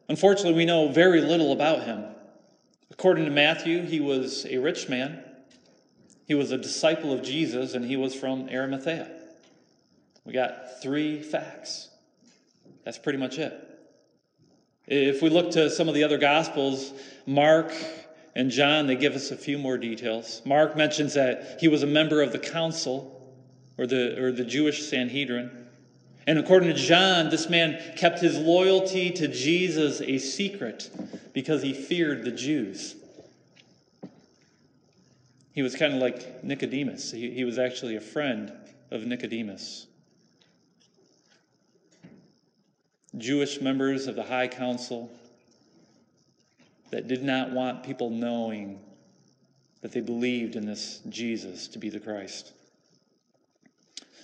Unfortunately, 0.07 0.53
we 0.53 0.65
know 0.65 0.89
very 0.89 1.21
little 1.21 1.51
about 1.51 1.83
him. 1.83 2.05
According 2.91 3.25
to 3.25 3.31
Matthew, 3.31 3.83
he 3.83 3.99
was 3.99 4.45
a 4.45 4.57
rich 4.57 4.87
man, 4.87 5.23
he 6.27 6.35
was 6.35 6.51
a 6.51 6.57
disciple 6.57 7.11
of 7.11 7.21
Jesus, 7.21 7.73
and 7.73 7.85
he 7.85 7.97
was 7.97 8.15
from 8.15 8.49
Arimathea. 8.49 9.09
We 10.25 10.33
got 10.33 10.81
three 10.81 11.21
facts. 11.21 11.89
That's 12.83 12.97
pretty 12.97 13.19
much 13.19 13.37
it. 13.37 13.53
If 14.87 15.21
we 15.21 15.29
look 15.29 15.51
to 15.51 15.69
some 15.69 15.87
of 15.87 15.95
the 15.95 16.03
other 16.03 16.17
Gospels, 16.17 16.93
Mark 17.25 17.73
and 18.35 18.51
John, 18.51 18.85
they 18.85 18.95
give 18.95 19.13
us 19.13 19.31
a 19.31 19.37
few 19.37 19.57
more 19.57 19.77
details. 19.77 20.41
Mark 20.45 20.75
mentions 20.75 21.13
that 21.15 21.57
he 21.59 21.67
was 21.67 21.83
a 21.83 21.87
member 21.87 22.21
of 22.21 22.31
the 22.31 22.39
council 22.39 23.33
or 23.77 23.87
the, 23.87 24.21
or 24.21 24.31
the 24.31 24.43
Jewish 24.43 24.87
Sanhedrin. 24.87 25.64
And 26.27 26.39
according 26.39 26.69
to 26.69 26.75
John, 26.75 27.29
this 27.29 27.49
man 27.49 27.79
kept 27.95 28.19
his 28.19 28.37
loyalty 28.37 29.11
to 29.11 29.27
Jesus 29.27 30.01
a 30.01 30.17
secret 30.17 30.89
because 31.33 31.61
he 31.61 31.73
feared 31.73 32.23
the 32.23 32.31
Jews. 32.31 32.95
He 35.53 35.61
was 35.61 35.75
kind 35.75 35.93
of 35.93 36.01
like 36.01 36.43
Nicodemus, 36.43 37.11
he, 37.11 37.31
he 37.31 37.43
was 37.43 37.57
actually 37.57 37.95
a 37.95 38.01
friend 38.01 38.51
of 38.91 39.05
Nicodemus. 39.05 39.87
Jewish 43.17 43.61
members 43.61 44.07
of 44.07 44.15
the 44.15 44.23
High 44.23 44.49
Council 44.49 45.09
that 46.91 47.07
did 47.07 47.23
not 47.23 47.51
want 47.51 47.83
people 47.83 48.09
knowing 48.09 48.79
that 49.81 49.93
they 49.93 50.01
believed 50.01 50.55
in 50.55 50.65
this 50.65 50.99
Jesus 51.07 51.67
to 51.69 51.79
be 51.79 51.89
the 51.89 51.99
Christ. 51.99 52.51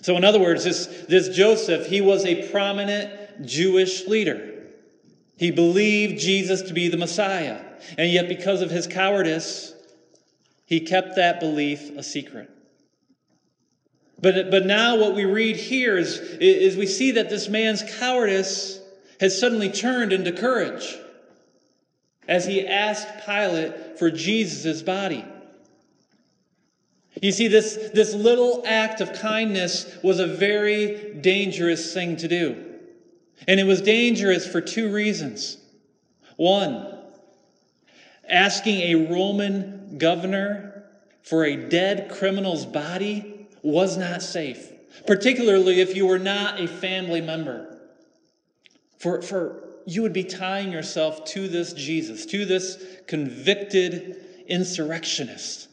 So, 0.02 0.16
in 0.16 0.24
other 0.24 0.40
words, 0.40 0.64
this, 0.64 0.86
this 1.08 1.28
Joseph, 1.28 1.86
he 1.86 2.00
was 2.00 2.24
a 2.24 2.50
prominent 2.50 3.46
Jewish 3.46 4.06
leader. 4.06 4.66
He 5.36 5.50
believed 5.50 6.20
Jesus 6.20 6.62
to 6.62 6.74
be 6.74 6.88
the 6.88 6.96
Messiah. 6.96 7.64
And 7.96 8.10
yet, 8.12 8.28
because 8.28 8.62
of 8.62 8.70
his 8.70 8.86
cowardice, 8.86 9.72
he 10.66 10.80
kept 10.80 11.16
that 11.16 11.40
belief 11.40 11.96
a 11.96 12.02
secret. 12.02 12.50
But, 14.20 14.50
but 14.50 14.66
now, 14.66 14.96
what 14.96 15.14
we 15.14 15.24
read 15.24 15.56
here 15.56 15.96
is, 15.96 16.18
is 16.18 16.76
we 16.76 16.86
see 16.86 17.12
that 17.12 17.30
this 17.30 17.48
man's 17.48 17.82
cowardice 17.98 18.80
has 19.20 19.38
suddenly 19.38 19.70
turned 19.70 20.12
into 20.12 20.32
courage 20.32 20.96
as 22.26 22.46
he 22.46 22.66
asked 22.66 23.08
Pilate 23.24 23.98
for 23.98 24.10
Jesus' 24.10 24.82
body. 24.82 25.24
You 27.22 27.30
see, 27.30 27.46
this, 27.46 27.90
this 27.94 28.14
little 28.14 28.64
act 28.66 29.00
of 29.00 29.12
kindness 29.12 29.96
was 30.02 30.18
a 30.18 30.26
very 30.26 31.14
dangerous 31.14 31.94
thing 31.94 32.16
to 32.16 32.26
do. 32.26 32.64
And 33.46 33.60
it 33.60 33.64
was 33.64 33.80
dangerous 33.80 34.44
for 34.44 34.60
two 34.60 34.92
reasons. 34.92 35.56
One, 36.36 36.98
asking 38.28 38.80
a 38.80 39.12
Roman 39.12 39.98
governor 39.98 40.84
for 41.22 41.44
a 41.44 41.54
dead 41.54 42.10
criminal's 42.10 42.66
body 42.66 43.46
was 43.62 43.96
not 43.96 44.20
safe, 44.20 44.72
particularly 45.06 45.80
if 45.80 45.94
you 45.94 46.06
were 46.06 46.18
not 46.18 46.60
a 46.60 46.66
family 46.66 47.20
member. 47.20 47.78
For, 48.98 49.22
for 49.22 49.62
you 49.86 50.02
would 50.02 50.12
be 50.12 50.24
tying 50.24 50.72
yourself 50.72 51.24
to 51.26 51.46
this 51.46 51.72
Jesus, 51.72 52.26
to 52.26 52.44
this 52.44 52.84
convicted 53.06 54.24
insurrectionist. 54.48 55.68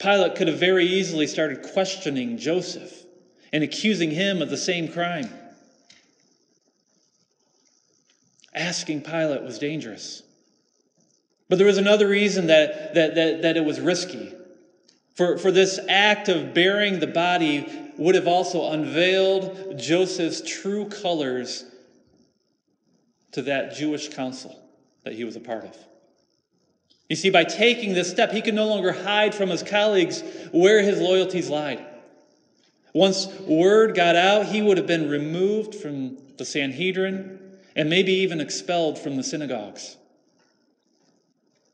Pilate 0.00 0.34
could 0.34 0.48
have 0.48 0.58
very 0.58 0.86
easily 0.86 1.26
started 1.26 1.62
questioning 1.62 2.38
Joseph 2.38 3.04
and 3.52 3.62
accusing 3.62 4.10
him 4.10 4.40
of 4.40 4.48
the 4.48 4.56
same 4.56 4.88
crime. 4.88 5.28
Asking 8.54 9.02
Pilate 9.02 9.42
was 9.42 9.58
dangerous. 9.58 10.22
But 11.48 11.58
there 11.58 11.66
was 11.66 11.78
another 11.78 12.08
reason 12.08 12.46
that, 12.46 12.94
that, 12.94 13.14
that, 13.14 13.42
that 13.42 13.56
it 13.56 13.64
was 13.64 13.78
risky. 13.78 14.32
For, 15.16 15.36
for 15.36 15.52
this 15.52 15.78
act 15.88 16.28
of 16.28 16.54
burying 16.54 16.98
the 16.98 17.06
body 17.06 17.70
would 17.98 18.14
have 18.14 18.26
also 18.26 18.70
unveiled 18.70 19.78
Joseph's 19.78 20.40
true 20.40 20.88
colors 20.88 21.64
to 23.32 23.42
that 23.42 23.74
Jewish 23.74 24.08
council 24.08 24.58
that 25.04 25.12
he 25.12 25.24
was 25.24 25.36
a 25.36 25.40
part 25.40 25.64
of. 25.64 25.76
You 27.10 27.16
see, 27.16 27.28
by 27.28 27.42
taking 27.42 27.92
this 27.92 28.08
step, 28.08 28.30
he 28.30 28.40
could 28.40 28.54
no 28.54 28.68
longer 28.68 28.92
hide 28.92 29.34
from 29.34 29.50
his 29.50 29.64
colleagues 29.64 30.22
where 30.52 30.80
his 30.80 31.00
loyalties 31.00 31.50
lied. 31.50 31.84
Once 32.94 33.26
word 33.40 33.96
got 33.96 34.14
out, 34.14 34.46
he 34.46 34.62
would 34.62 34.76
have 34.76 34.86
been 34.86 35.10
removed 35.10 35.74
from 35.74 36.18
the 36.38 36.44
Sanhedrin, 36.44 37.38
and 37.74 37.90
maybe 37.90 38.12
even 38.12 38.40
expelled 38.40 38.96
from 38.96 39.16
the 39.16 39.24
synagogues. 39.24 39.96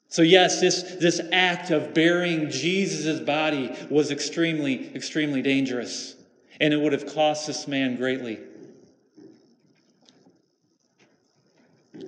So, 0.08 0.22
yes, 0.22 0.58
this, 0.62 0.82
this 1.00 1.20
act 1.32 1.70
of 1.70 1.92
burying 1.92 2.48
Jesus' 2.48 3.20
body 3.20 3.76
was 3.90 4.10
extremely, 4.10 4.94
extremely 4.94 5.42
dangerous, 5.42 6.14
and 6.60 6.72
it 6.72 6.78
would 6.78 6.94
have 6.94 7.12
cost 7.14 7.46
this 7.46 7.68
man 7.68 7.96
greatly. 7.96 8.38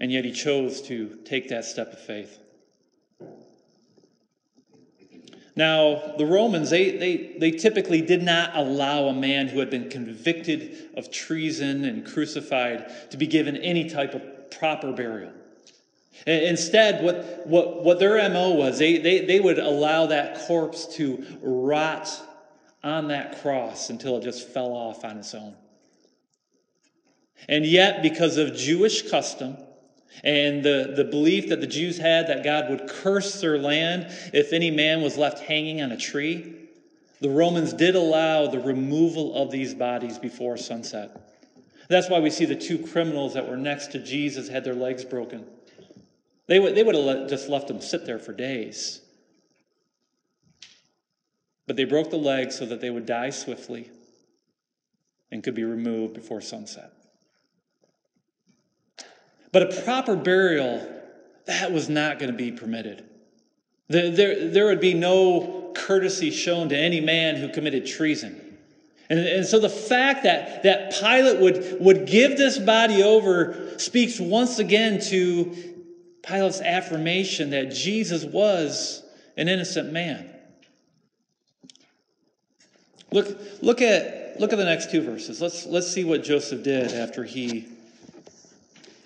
And 0.01 0.11
yet 0.11 0.25
he 0.25 0.33
chose 0.33 0.81
to 0.83 1.19
take 1.27 1.51
that 1.51 1.67
step 1.67 1.93
of 1.93 1.99
faith. 1.99 2.39
Now, 5.59 6.15
the 6.17 6.25
Romans, 6.25 6.71
they, 6.71 6.97
they, 6.99 7.35
they 7.37 7.51
typically 7.51 8.01
did 8.01 8.23
not 8.23 8.57
allow 8.57 9.09
a 9.09 9.13
man 9.13 9.49
who 9.49 9.59
had 9.59 9.71
been 9.71 9.91
convicted 9.91 10.91
of 10.97 11.11
treason 11.11 11.85
and 11.85 12.07
crucified 12.07 13.11
to 13.11 13.17
be 13.17 13.27
given 13.27 13.57
any 13.57 13.91
type 13.91 14.15
of 14.15 14.53
proper 14.53 14.93
burial. 14.93 15.33
Instead, 16.29 17.03
what, 17.03 17.45
what, 17.45 17.83
what 17.83 17.99
their 17.99 18.17
MO 18.31 18.53
was, 18.53 18.79
they, 18.79 18.99
they, 18.99 19.27
they 19.27 19.41
would 19.41 19.59
allow 19.59 20.07
that 20.07 20.39
corpse 20.47 20.95
to 20.95 21.27
rot 21.43 22.09
on 22.85 23.09
that 23.09 23.43
cross 23.43 23.91
until 23.91 24.19
it 24.19 24.23
just 24.23 24.47
fell 24.47 24.71
off 24.71 25.05
on 25.05 25.19
its 25.19 25.35
own. 25.35 25.57
And 27.49 27.67
yet, 27.67 28.01
because 28.01 28.37
of 28.37 28.55
Jewish 28.55 29.11
custom, 29.11 29.57
and 30.25 30.65
the, 30.65 30.95
the 30.97 31.05
belief 31.05 31.49
that 31.49 31.61
the 31.61 31.67
Jews 31.67 31.99
had 31.99 32.29
that 32.29 32.43
God 32.43 32.71
would 32.71 32.89
curse 32.89 33.41
their 33.41 33.59
land 33.59 34.07
if 34.33 34.53
any 34.53 34.71
man 34.71 35.03
was 35.03 35.17
left 35.17 35.41
hanging 35.41 35.81
on 35.83 35.93
a 35.93 35.97
tree, 35.97 36.55
the 37.21 37.31
Romans 37.31 37.73
did 37.73 37.95
allow 37.95 38.47
the 38.47 38.61
removal 38.61 39.35
of 39.35 39.51
these 39.51 39.75
bodies 39.75 40.19
before 40.19 40.57
sunset. 40.57 41.21
That's 41.89 42.09
why 42.09 42.21
we 42.21 42.31
see 42.31 42.45
the 42.45 42.57
two 42.57 42.79
criminals 42.79 43.35
that 43.35 43.49
were 43.49 43.57
next 43.57 43.89
to 43.93 43.99
Jesus 43.99 44.49
had 44.49 44.65
their 44.65 44.75
legs 44.75 45.05
broken. 45.05 45.47
They 46.47 46.59
would, 46.59 46.75
they 46.75 46.83
would 46.83 46.95
have 46.95 47.29
just 47.29 47.49
left 47.49 47.69
them 47.69 47.81
sit 47.81 48.07
there 48.07 48.19
for 48.19 48.33
days. 48.33 49.01
But 51.67 51.77
they 51.77 51.85
broke 51.85 52.11
the 52.11 52.17
legs 52.17 52.59
so 52.59 52.67
that 52.67 52.81
they 52.81 52.91
would 52.91 53.05
die 53.05 53.31
swiftly 53.31 53.91
and 55.31 55.43
could 55.43 55.55
be 55.55 55.65
removed 55.65 56.15
before 56.15 56.41
sunset. 56.41 56.93
But 59.53 59.63
a 59.63 59.83
proper 59.83 60.17
burial, 60.17 60.87
that 61.47 61.73
was 61.73 61.89
not 61.89 62.19
going 62.19 62.31
to 62.31 62.37
be 62.37 62.53
permitted. 62.53 63.05
There, 63.89 64.11
there, 64.11 64.49
there 64.49 64.67
would 64.67 64.81
be 64.81 64.95
no 64.95 65.73
courtesy 65.75 66.31
shown 66.31 66.69
to 66.69 66.77
any 66.77 67.01
man 67.01 67.37
who 67.37 67.49
committed 67.49 67.87
treason. 67.87 68.59
And, 69.09 69.21
and 69.21 69.47
so 69.47 69.59
the 69.59 69.71
fact 69.71 70.25
that, 70.25 70.63
that 70.65 70.93
Pilate 70.93 71.41
would, 71.41 71.81
would 71.81 72.07
give 72.07 72.37
this 72.37 72.59
body 72.59 73.03
over 73.03 73.79
speaks 73.79 74.21
once 74.21 74.59
again 74.59 75.01
to 75.09 75.57
Pilate's 76.23 76.61
affirmation 76.61 77.51
that 77.51 77.73
Jesus 77.73 78.25
was 78.25 79.03
an 79.39 79.49
innocent 79.49 79.93
man. 79.93 80.29
Look, 83.11 83.39
look, 83.63 83.81
at, 83.81 84.39
look 84.39 84.53
at 84.53 84.57
the 84.57 84.65
next 84.67 84.91
two 84.91 85.01
verses. 85.01 85.41
Let's, 85.41 85.65
let's 85.65 85.91
see 85.91 86.05
what 86.05 86.23
Joseph 86.23 86.63
did 86.63 86.93
after 86.93 87.25
he 87.25 87.67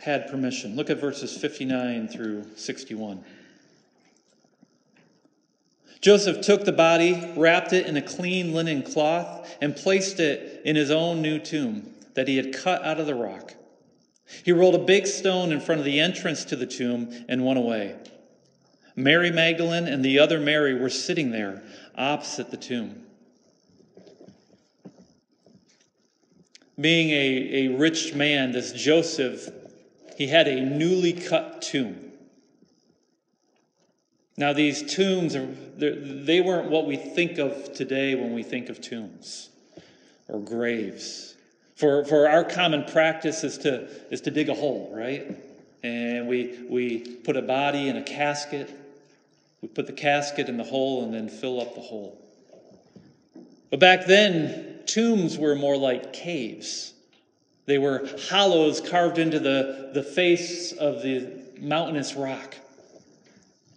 had 0.03 0.29
permission. 0.29 0.75
Look 0.75 0.91
at 0.91 1.01
verses 1.01 1.37
59 1.37 2.09
through 2.09 2.45
61. 2.57 3.25
Joseph 6.01 6.41
took 6.41 6.65
the 6.65 6.73
body, 6.73 7.33
wrapped 7.37 7.73
it 7.73 7.87
in 7.87 7.97
a 7.97 8.03
clean 8.03 8.53
linen 8.53 8.83
cloth, 8.83 9.57
and 9.61 9.77
placed 9.77 10.19
it 10.19 10.63
in 10.65 10.75
his 10.75 10.91
own 10.91 11.23
new 11.23 11.39
tomb 11.39 11.89
that 12.15 12.27
he 12.27 12.37
had 12.37 12.53
cut 12.53 12.85
out 12.85 12.99
of 12.99 13.07
the 13.07 13.15
rock. 13.15 13.55
He 14.45 14.51
rolled 14.51 14.75
a 14.75 14.79
big 14.79 15.07
stone 15.07 15.53
in 15.53 15.61
front 15.61 15.79
of 15.79 15.85
the 15.85 16.01
entrance 16.01 16.45
to 16.47 16.57
the 16.57 16.67
tomb 16.67 17.25
and 17.29 17.47
went 17.47 17.61
away. 17.61 17.97
Mary 18.97 19.31
Magdalene 19.31 19.87
and 19.87 20.05
the 20.05 20.19
other 20.19 20.41
Mary 20.41 20.75
were 20.75 20.91
sitting 20.91 21.31
there 21.31 21.63
opposite 21.97 22.51
the 22.51 22.57
tomb. 22.57 23.05
Being 26.81 27.11
a, 27.11 27.67
a 27.67 27.77
rich 27.77 28.15
man, 28.15 28.51
this 28.51 28.73
Joseph 28.73 29.49
he 30.17 30.27
had 30.27 30.49
a 30.49 30.61
newly 30.61 31.13
cut 31.13 31.63
tomb. 31.63 32.13
Now, 34.37 34.53
these 34.53 34.95
tombs, 34.95 35.37
are, 35.37 35.47
they 35.77 36.41
weren't 36.41 36.71
what 36.71 36.87
we 36.87 36.97
think 36.97 37.39
of 37.39 37.75
today 37.75 38.15
when 38.15 38.33
we 38.33 38.43
think 38.43 38.71
of 38.71 38.81
tombs 38.81 39.51
or 40.29 40.41
graves. 40.41 41.37
For, 41.77 42.05
for 42.05 42.29
our 42.29 42.45
common 42.45 42.85
practice 42.85 43.45
is 43.45 43.59
to, 43.59 43.89
is 44.11 44.21
to 44.23 44.31
dig 44.31 44.49
a 44.49 44.55
hole, 44.55 44.91
right? 44.95 45.37
And 45.83 46.29
we, 46.29 46.59
we 46.69 46.99
put 46.99 47.37
a 47.37 47.43
body 47.43 47.89
in 47.89 47.97
a 47.97 48.03
casket. 48.03 48.71
We 49.61 49.69
put 49.69 49.87
the 49.87 49.93
casket 49.93 50.49
in 50.49 50.57
the 50.57 50.65
hole 50.65 51.05
and 51.05 51.13
then 51.13 51.29
fill 51.29 51.61
up 51.61 51.75
the 51.75 51.81
hole. 51.81 52.19
But 53.71 53.81
back 53.81 54.07
then, 54.07 54.81
tombs 54.87 55.39
were 55.39 55.55
more 55.55 55.77
like 55.77 56.13
caves. 56.13 56.92
They 57.67 57.79
were 57.79 58.09
hollows 58.29 58.81
carved 58.81 59.19
into 59.19 59.39
the, 59.39 59.91
the 59.95 60.03
face 60.03 60.73
of 60.73 61.03
the 61.03 61.43
mountainous 61.61 62.15
rock. 62.15 62.57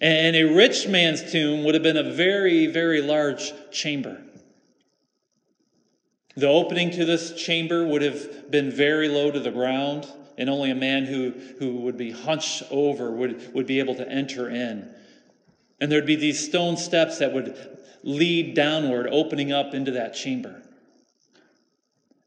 And 0.01 0.35
a 0.35 0.43
rich 0.43 0.87
man's 0.87 1.31
tomb 1.31 1.63
would 1.63 1.73
have 1.73 1.83
been 1.83 1.97
a 1.97 2.11
very, 2.11 2.67
very 2.67 3.01
large 3.01 3.53
chamber. 3.71 4.21
The 6.35 6.47
opening 6.47 6.91
to 6.91 7.05
this 7.05 7.33
chamber 7.33 7.85
would 7.87 8.01
have 8.01 8.51
been 8.51 8.69
very 8.69 9.07
low 9.07 9.31
to 9.31 9.39
the 9.39 9.51
ground, 9.51 10.05
and 10.37 10.49
only 10.49 10.69
a 10.69 10.75
man 10.75 11.05
who, 11.05 11.31
who 11.59 11.77
would 11.77 11.97
be 11.97 12.11
hunched 12.11 12.63
over 12.71 13.09
would, 13.09 13.53
would 13.53 13.65
be 13.65 13.79
able 13.79 13.95
to 13.95 14.09
enter 14.09 14.49
in. 14.49 14.89
And 15.79 15.89
there'd 15.91 16.05
be 16.05 16.17
these 16.17 16.45
stone 16.45 16.75
steps 16.75 17.19
that 17.19 17.33
would 17.33 17.55
lead 18.03 18.53
downward, 18.53 19.07
opening 19.09 19.53
up 19.53 19.73
into 19.73 19.91
that 19.91 20.13
chamber. 20.13 20.61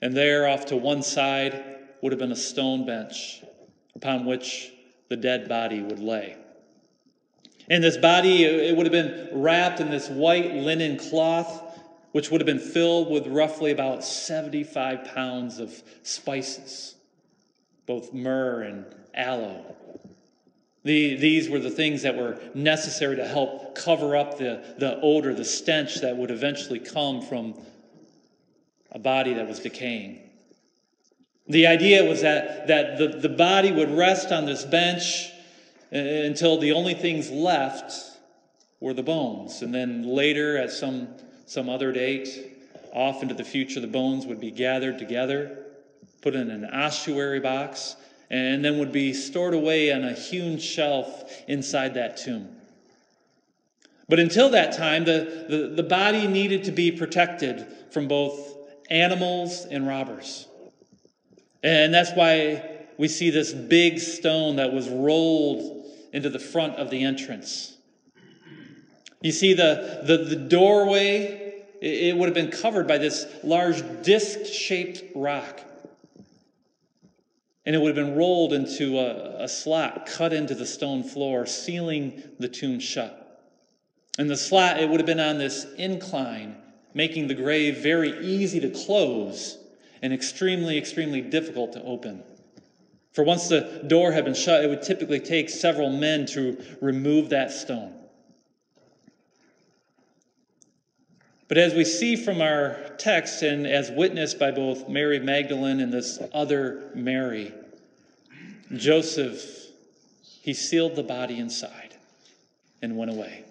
And 0.00 0.16
there, 0.16 0.48
off 0.48 0.66
to 0.66 0.76
one 0.76 1.02
side, 1.02 1.64
would 2.02 2.12
have 2.12 2.18
been 2.18 2.32
a 2.32 2.37
stone 2.37 2.87
bench 2.87 3.42
upon 3.94 4.24
which 4.24 4.72
the 5.08 5.16
dead 5.16 5.48
body 5.48 5.80
would 5.80 5.98
lay. 5.98 6.37
And 7.70 7.84
this 7.84 7.96
body, 7.96 8.44
it 8.44 8.76
would 8.76 8.87
have 8.87 8.92
been 8.92 9.28
wrapped 9.32 9.80
in 9.80 9.90
this 9.90 10.08
white 10.08 10.54
linen 10.54 10.96
cloth, 10.96 11.62
which 12.12 12.30
would 12.30 12.40
have 12.40 12.46
been 12.46 12.58
filled 12.58 13.11
with 13.11 13.26
roughly 13.26 13.72
about 13.72 14.02
75 14.02 15.04
pounds 15.04 15.58
of 15.58 15.82
spices, 16.02 16.94
both 17.87 18.14
myrrh 18.14 18.62
and 18.62 18.87
aloe. 19.14 19.76
The, 20.84 21.16
these 21.16 21.50
were 21.50 21.58
the 21.58 21.70
things 21.70 22.02
that 22.02 22.16
were 22.16 22.40
necessary 22.54 23.16
to 23.16 23.26
help 23.26 23.74
cover 23.74 24.16
up 24.16 24.38
the, 24.38 24.62
the 24.78 24.98
odor, 25.02 25.34
the 25.34 25.44
stench 25.44 25.96
that 26.00 26.16
would 26.16 26.30
eventually 26.30 26.78
come 26.78 27.20
from 27.20 27.54
a 28.92 28.98
body 28.98 29.35
that 29.35 29.46
was 29.46 29.61
decaying. 29.61 30.20
The 31.48 31.66
idea 31.66 32.05
was 32.05 32.22
that, 32.22 32.68
that 32.68 32.98
the, 32.98 33.09
the 33.09 33.29
body 33.29 33.72
would 33.72 33.90
rest 33.90 34.33
on 34.33 34.44
this 34.44 34.64
bench 34.64 35.31
uh, 35.92 35.96
until 35.96 36.59
the 36.59 36.72
only 36.72 36.94
things 36.94 37.31
left 37.31 37.92
were 38.81 38.92
the 38.92 39.03
bones. 39.03 39.62
And 39.62 39.74
then 39.74 40.05
later, 40.05 40.59
at 40.59 40.70
some, 40.70 41.09
some 41.46 41.68
other 41.68 41.90
date, 41.92 42.55
off 42.92 43.22
into 43.22 43.35
the 43.35 43.44
future, 43.44 43.81
the 43.81 43.87
bones 43.87 44.27
would 44.27 44.40
be 44.40 44.51
gathered 44.51 44.98
together, 44.98 45.59
put 46.20 46.35
in 46.35 46.51
an 46.51 46.64
ossuary 46.66 47.40
box, 47.40 47.96
and 48.31 48.64
then 48.64 48.79
would 48.79 48.92
be 48.92 49.14
stored 49.14 49.55
away 49.55 49.92
on 49.92 50.05
a 50.05 50.12
hewn 50.12 50.59
shelf 50.59 51.33
inside 51.48 51.94
that 51.94 52.18
tomb. 52.18 52.48
But 54.09 54.18
until 54.18 54.51
that 54.51 54.77
time, 54.77 55.05
the, 55.05 55.46
the, 55.48 55.83
the 55.83 55.83
body 55.83 56.27
needed 56.27 56.64
to 56.64 56.72
be 56.72 56.92
protected 56.92 57.66
from 57.90 58.09
both 58.09 58.58
animals 58.90 59.66
and 59.70 59.87
robbers. 59.87 60.46
And 61.62 61.92
that's 61.92 62.12
why 62.12 62.87
we 62.98 63.09
see 63.09 63.31
this 63.31 63.53
big 63.53 63.98
stone 63.98 64.57
that 64.57 64.72
was 64.72 64.88
rolled 64.88 65.87
into 66.12 66.31
the 66.31 66.38
front 66.38 66.77
of 66.77 66.90
the 66.90 67.05
entrance. 67.05 67.77
You 69.20 69.33
see, 69.33 69.55
the, 69.55 70.03
the, 70.05 70.18
the 70.18 70.37
doorway, 70.37 71.62
it, 71.81 72.16
would 72.16 72.27
have 72.27 72.35
been 72.35 72.51
covered 72.51 72.87
by 72.87 72.98
this 72.98 73.27
large 73.42 73.83
disc 74.03 74.46
shaped 74.46 75.03
rock. 75.14 75.61
And 77.66 77.74
it 77.74 77.81
would 77.81 77.94
have 77.94 78.07
been 78.07 78.16
rolled 78.16 78.53
into 78.53 78.98
a, 78.98 79.44
a 79.44 79.48
slot 79.48 80.07
cut 80.07 80.33
into 80.33 80.55
the 80.55 80.64
stone 80.64 81.03
floor, 81.03 81.46
sealing 81.46 82.22
the 82.38 82.48
tomb 82.48 82.81
shut. 82.81 83.24
And 84.18 84.31
the 84.31 84.37
slot, 84.37 84.81
it 84.81 84.88
would 84.88 85.01
have 85.01 85.07
been 85.07 85.20
on 85.20 85.38
this 85.38 85.66
incline 85.77 86.57
making 86.98 87.28
the 87.28 87.34
grave 87.34 87.76
very 87.76 88.18
easy 88.26 88.58
to 88.58 88.68
close 88.68 89.56
and 90.02 90.12
extremely, 90.12 90.76
extremely 90.76 91.20
difficult 91.20 91.72
to 91.72 91.82
open. 91.84 92.24
For 93.12 93.22
once 93.22 93.48
the 93.48 93.84
door 93.87 94.11
had 94.11 94.24
been 94.24 94.34
shut, 94.34 94.64
it 94.64 94.68
would 94.68 94.82
typically 94.82 95.20
take 95.20 95.48
several 95.48 95.90
men 95.90 96.26
to 96.26 96.61
remove 96.80 97.28
that 97.28 97.52
stone. 97.52 97.94
But 101.46 101.56
as 101.56 101.72
we 101.72 101.84
see 101.84 102.16
from 102.16 102.42
our 102.42 102.76
text, 102.98 103.42
and 103.42 103.64
as 103.64 103.92
witnessed 103.92 104.40
by 104.40 104.50
both 104.50 104.88
Mary 104.88 105.20
Magdalene 105.20 105.78
and 105.78 105.92
this 105.92 106.18
other 106.34 106.90
Mary, 106.96 107.54
Joseph, 108.74 109.68
he 110.42 110.52
sealed 110.52 110.96
the 110.96 111.04
body 111.04 111.38
inside 111.38 111.94
and 112.82 112.96
went 112.96 113.12
away. 113.12 113.44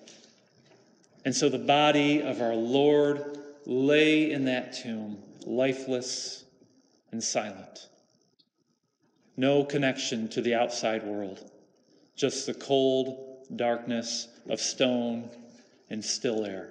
And 1.23 1.33
so 1.33 1.47
the 1.47 1.57
body 1.57 2.21
of 2.21 2.41
our 2.41 2.55
Lord 2.55 3.36
lay 3.67 4.31
in 4.31 4.45
that 4.45 4.71
tomb, 4.71 5.17
lifeless 5.45 6.45
and 7.11 7.21
silent. 7.21 7.89
No 9.35 9.65
connection 9.65 10.29
to 10.29 10.41
the 10.41 10.55
outside 10.55 11.03
world, 11.03 11.51
just 12.15 12.47
the 12.47 12.53
cold 12.53 13.45
darkness 13.55 14.29
of 14.49 14.61
stone 14.61 15.29
and 15.89 16.03
still 16.03 16.45
air. 16.45 16.69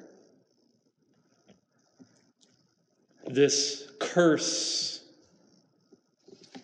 This 3.26 3.90
curse 4.00 5.04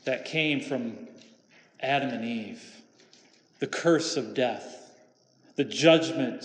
that 0.05 0.25
came 0.25 0.61
from 0.61 0.97
Adam 1.81 2.09
and 2.09 2.25
Eve, 2.25 2.65
the 3.59 3.67
curse 3.67 4.17
of 4.17 4.33
death, 4.33 4.95
the 5.57 5.65
judgment 5.65 6.45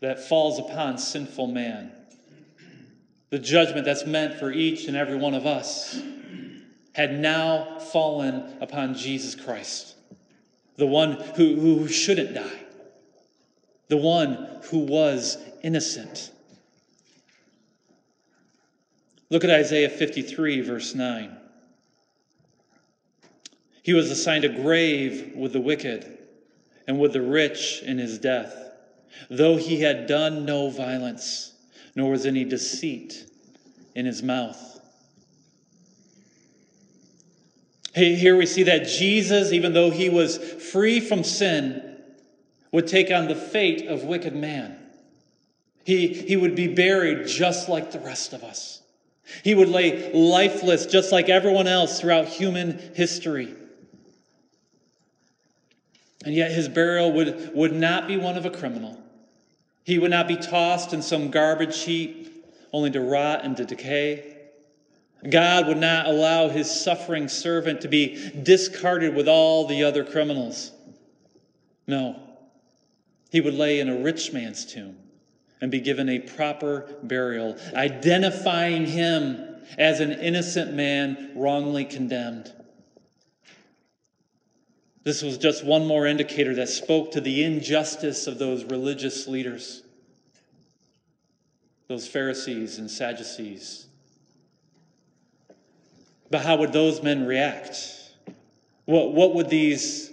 that 0.00 0.18
falls 0.18 0.58
upon 0.58 0.96
sinful 0.96 1.48
man, 1.48 1.92
the 3.32 3.38
judgment 3.38 3.86
that's 3.86 4.04
meant 4.04 4.34
for 4.34 4.52
each 4.52 4.88
and 4.88 4.94
every 4.94 5.16
one 5.16 5.32
of 5.32 5.46
us, 5.46 5.98
had 6.92 7.18
now 7.18 7.78
fallen 7.78 8.58
upon 8.60 8.94
Jesus 8.94 9.34
Christ, 9.34 9.94
the 10.76 10.86
one 10.86 11.12
who, 11.12 11.54
who 11.54 11.88
shouldn't 11.88 12.34
die, 12.34 12.60
the 13.88 13.96
one 13.96 14.60
who 14.64 14.80
was 14.80 15.38
innocent. 15.62 16.30
Look 19.30 19.44
at 19.44 19.50
Isaiah 19.50 19.88
53, 19.88 20.60
verse 20.60 20.94
9. 20.94 21.34
He 23.82 23.94
was 23.94 24.10
assigned 24.10 24.44
a 24.44 24.50
grave 24.50 25.32
with 25.34 25.54
the 25.54 25.60
wicked 25.60 26.18
and 26.86 27.00
with 27.00 27.14
the 27.14 27.22
rich 27.22 27.80
in 27.82 27.96
his 27.96 28.18
death, 28.18 28.54
though 29.30 29.56
he 29.56 29.80
had 29.80 30.06
done 30.06 30.44
no 30.44 30.68
violence, 30.68 31.51
nor 31.94 32.10
was 32.10 32.26
any 32.26 32.44
deceit 32.44 33.26
in 33.94 34.06
his 34.06 34.22
mouth. 34.22 34.80
Here 37.94 38.36
we 38.36 38.46
see 38.46 38.62
that 38.64 38.86
Jesus, 38.86 39.52
even 39.52 39.74
though 39.74 39.90
he 39.90 40.08
was 40.08 40.38
free 40.38 40.98
from 40.98 41.24
sin, 41.24 41.98
would 42.70 42.86
take 42.86 43.10
on 43.10 43.28
the 43.28 43.34
fate 43.34 43.86
of 43.86 44.04
wicked 44.04 44.34
man. 44.34 44.78
He, 45.84 46.08
he 46.08 46.36
would 46.36 46.54
be 46.54 46.68
buried 46.68 47.26
just 47.26 47.68
like 47.68 47.90
the 47.90 47.98
rest 48.00 48.32
of 48.32 48.44
us. 48.44 48.80
He 49.44 49.54
would 49.54 49.68
lay 49.68 50.12
lifeless 50.12 50.86
just 50.86 51.12
like 51.12 51.28
everyone 51.28 51.66
else 51.66 52.00
throughout 52.00 52.28
human 52.28 52.78
history. 52.94 53.54
And 56.24 56.34
yet 56.34 56.52
his 56.52 56.68
burial 56.68 57.12
would, 57.12 57.50
would 57.54 57.74
not 57.74 58.06
be 58.06 58.16
one 58.16 58.36
of 58.36 58.46
a 58.46 58.50
criminal. 58.50 59.01
He 59.84 59.98
would 59.98 60.10
not 60.10 60.28
be 60.28 60.36
tossed 60.36 60.92
in 60.92 61.02
some 61.02 61.30
garbage 61.30 61.82
heap 61.82 62.44
only 62.72 62.90
to 62.92 63.00
rot 63.00 63.44
and 63.44 63.56
to 63.56 63.64
decay. 63.64 64.36
God 65.28 65.68
would 65.68 65.78
not 65.78 66.06
allow 66.06 66.48
his 66.48 66.70
suffering 66.70 67.28
servant 67.28 67.80
to 67.82 67.88
be 67.88 68.30
discarded 68.42 69.14
with 69.14 69.28
all 69.28 69.66
the 69.66 69.84
other 69.84 70.04
criminals. 70.04 70.72
No, 71.86 72.16
he 73.30 73.40
would 73.40 73.54
lay 73.54 73.80
in 73.80 73.88
a 73.88 73.96
rich 73.96 74.32
man's 74.32 74.64
tomb 74.64 74.96
and 75.60 75.70
be 75.70 75.80
given 75.80 76.08
a 76.08 76.18
proper 76.18 76.88
burial, 77.02 77.56
identifying 77.74 78.86
him 78.86 79.38
as 79.78 80.00
an 80.00 80.12
innocent 80.12 80.74
man 80.74 81.30
wrongly 81.34 81.84
condemned. 81.84 82.52
This 85.04 85.22
was 85.22 85.36
just 85.36 85.64
one 85.64 85.86
more 85.86 86.06
indicator 86.06 86.54
that 86.56 86.68
spoke 86.68 87.12
to 87.12 87.20
the 87.20 87.42
injustice 87.42 88.26
of 88.26 88.38
those 88.38 88.64
religious 88.64 89.26
leaders, 89.26 89.82
those 91.88 92.06
Pharisees 92.06 92.78
and 92.78 92.88
Sadducees. 92.90 93.86
But 96.30 96.42
how 96.42 96.56
would 96.56 96.72
those 96.72 97.02
men 97.02 97.26
react? 97.26 97.76
What, 98.84 99.12
what 99.12 99.34
would 99.34 99.50
these 99.50 100.10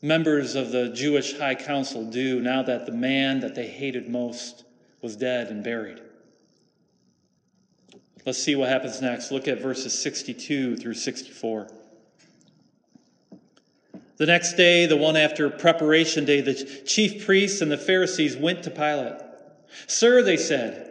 members 0.00 0.54
of 0.54 0.72
the 0.72 0.88
Jewish 0.88 1.36
high 1.38 1.54
council 1.54 2.04
do 2.10 2.40
now 2.40 2.62
that 2.62 2.86
the 2.86 2.92
man 2.92 3.40
that 3.40 3.54
they 3.54 3.66
hated 3.66 4.08
most 4.08 4.64
was 5.02 5.14
dead 5.14 5.48
and 5.48 5.62
buried? 5.62 6.00
Let's 8.24 8.42
see 8.42 8.56
what 8.56 8.70
happens 8.70 9.00
next. 9.00 9.30
Look 9.30 9.46
at 9.46 9.60
verses 9.60 9.96
62 9.96 10.78
through 10.78 10.94
64. 10.94 11.68
The 14.16 14.26
next 14.26 14.54
day, 14.54 14.86
the 14.86 14.96
one 14.96 15.16
after 15.16 15.50
preparation 15.50 16.24
day, 16.24 16.40
the 16.40 16.54
chief 16.54 17.26
priests 17.26 17.60
and 17.60 17.70
the 17.70 17.76
Pharisees 17.76 18.36
went 18.36 18.62
to 18.62 18.70
Pilate. 18.70 19.20
Sir, 19.86 20.22
they 20.22 20.36
said, 20.38 20.86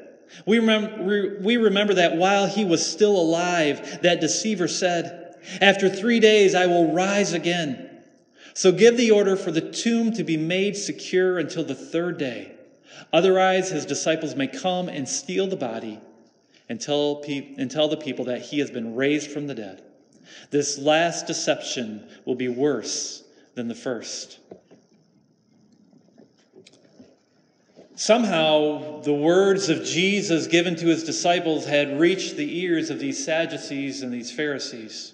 we 0.46 0.60
remember, 0.60 1.40
we 1.42 1.58
remember 1.58 1.96
that 1.96 2.18
while 2.18 2.46
he 2.46 2.66
was 2.66 2.86
still 2.86 3.18
alive, 3.18 4.02
that 4.02 4.22
deceiver 4.22 4.68
said, 4.68 5.36
After 5.62 5.90
three 5.90 6.20
days 6.20 6.54
I 6.54 6.68
will 6.68 6.92
rise 6.92 7.34
again. 7.34 7.90
So 8.54 8.72
give 8.72 8.98
the 8.98 9.12
order 9.12 9.36
for 9.36 9.52
the 9.52 9.72
tomb 9.72 10.14
to 10.14 10.24
be 10.24 10.38
made 10.38 10.78
secure 10.78 11.40
until 11.40 11.64
the 11.64 11.76
third 11.76 12.18
day. 12.18 12.54
Otherwise, 13.12 13.70
his 13.70 13.86
disciples 13.86 14.36
may 14.36 14.48
come 14.48 14.88
and 14.88 15.08
steal 15.08 15.48
the 15.48 15.56
body 15.56 16.00
and 16.70 16.80
tell, 16.80 17.18
pe- 17.18 17.56
and 17.58 17.70
tell 17.70 17.88
the 17.88 17.98
people 17.98 18.26
that 18.26 18.42
he 18.42 18.60
has 18.60 18.72
been 18.72 18.96
raised 18.96 19.32
from 19.32 19.48
the 19.48 19.56
dead. 19.56 19.84
This 20.52 20.78
last 20.78 21.28
deception 21.28 22.08
will 22.26 22.36
be 22.36 22.48
worse 22.48 23.24
than 23.56 23.68
the 23.68 23.76
first. 23.76 24.40
Somehow, 27.96 29.02
the 29.02 29.14
words 29.14 29.70
of 29.70 29.86
Jesus 29.86 30.48
given 30.48 30.76
to 30.76 30.88
his 30.88 31.06
disciples 31.06 31.66
had 31.66 31.98
reached 31.98 32.36
the 32.36 32.60
ears 32.60 32.90
of 32.90 33.00
these 33.00 33.24
Sadducees 33.24 34.02
and 34.02 34.14
these 34.14 34.32
Pharisees. 34.32 35.14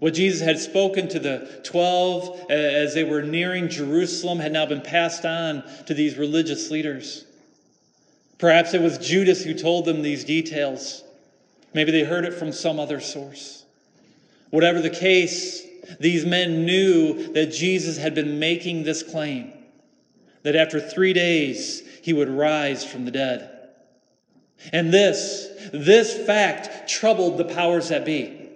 What 0.00 0.14
Jesus 0.14 0.40
had 0.40 0.58
spoken 0.58 1.08
to 1.08 1.20
the 1.20 1.60
12 1.62 2.50
as 2.50 2.94
they 2.94 3.04
were 3.04 3.22
nearing 3.22 3.68
Jerusalem 3.68 4.40
had 4.40 4.50
now 4.50 4.66
been 4.66 4.80
passed 4.80 5.24
on 5.24 5.62
to 5.86 5.94
these 5.94 6.16
religious 6.16 6.70
leaders. 6.70 7.24
Perhaps 8.38 8.74
it 8.74 8.80
was 8.80 8.98
Judas 8.98 9.44
who 9.44 9.54
told 9.54 9.84
them 9.84 10.02
these 10.02 10.24
details. 10.24 11.04
Maybe 11.74 11.92
they 11.92 12.02
heard 12.02 12.24
it 12.24 12.34
from 12.34 12.50
some 12.50 12.80
other 12.80 12.98
source. 12.98 13.59
Whatever 14.50 14.80
the 14.80 14.90
case, 14.90 15.64
these 15.98 16.24
men 16.24 16.64
knew 16.64 17.32
that 17.32 17.52
Jesus 17.52 17.96
had 17.96 18.14
been 18.14 18.38
making 18.38 18.82
this 18.82 19.02
claim 19.02 19.52
that 20.42 20.56
after 20.56 20.80
three 20.80 21.12
days 21.12 21.82
he 22.02 22.12
would 22.12 22.28
rise 22.28 22.84
from 22.84 23.04
the 23.04 23.10
dead. 23.10 23.50
And 24.72 24.92
this, 24.92 25.48
this 25.72 26.14
fact 26.26 26.88
troubled 26.88 27.38
the 27.38 27.44
powers 27.44 27.88
that 27.88 28.04
be. 28.04 28.50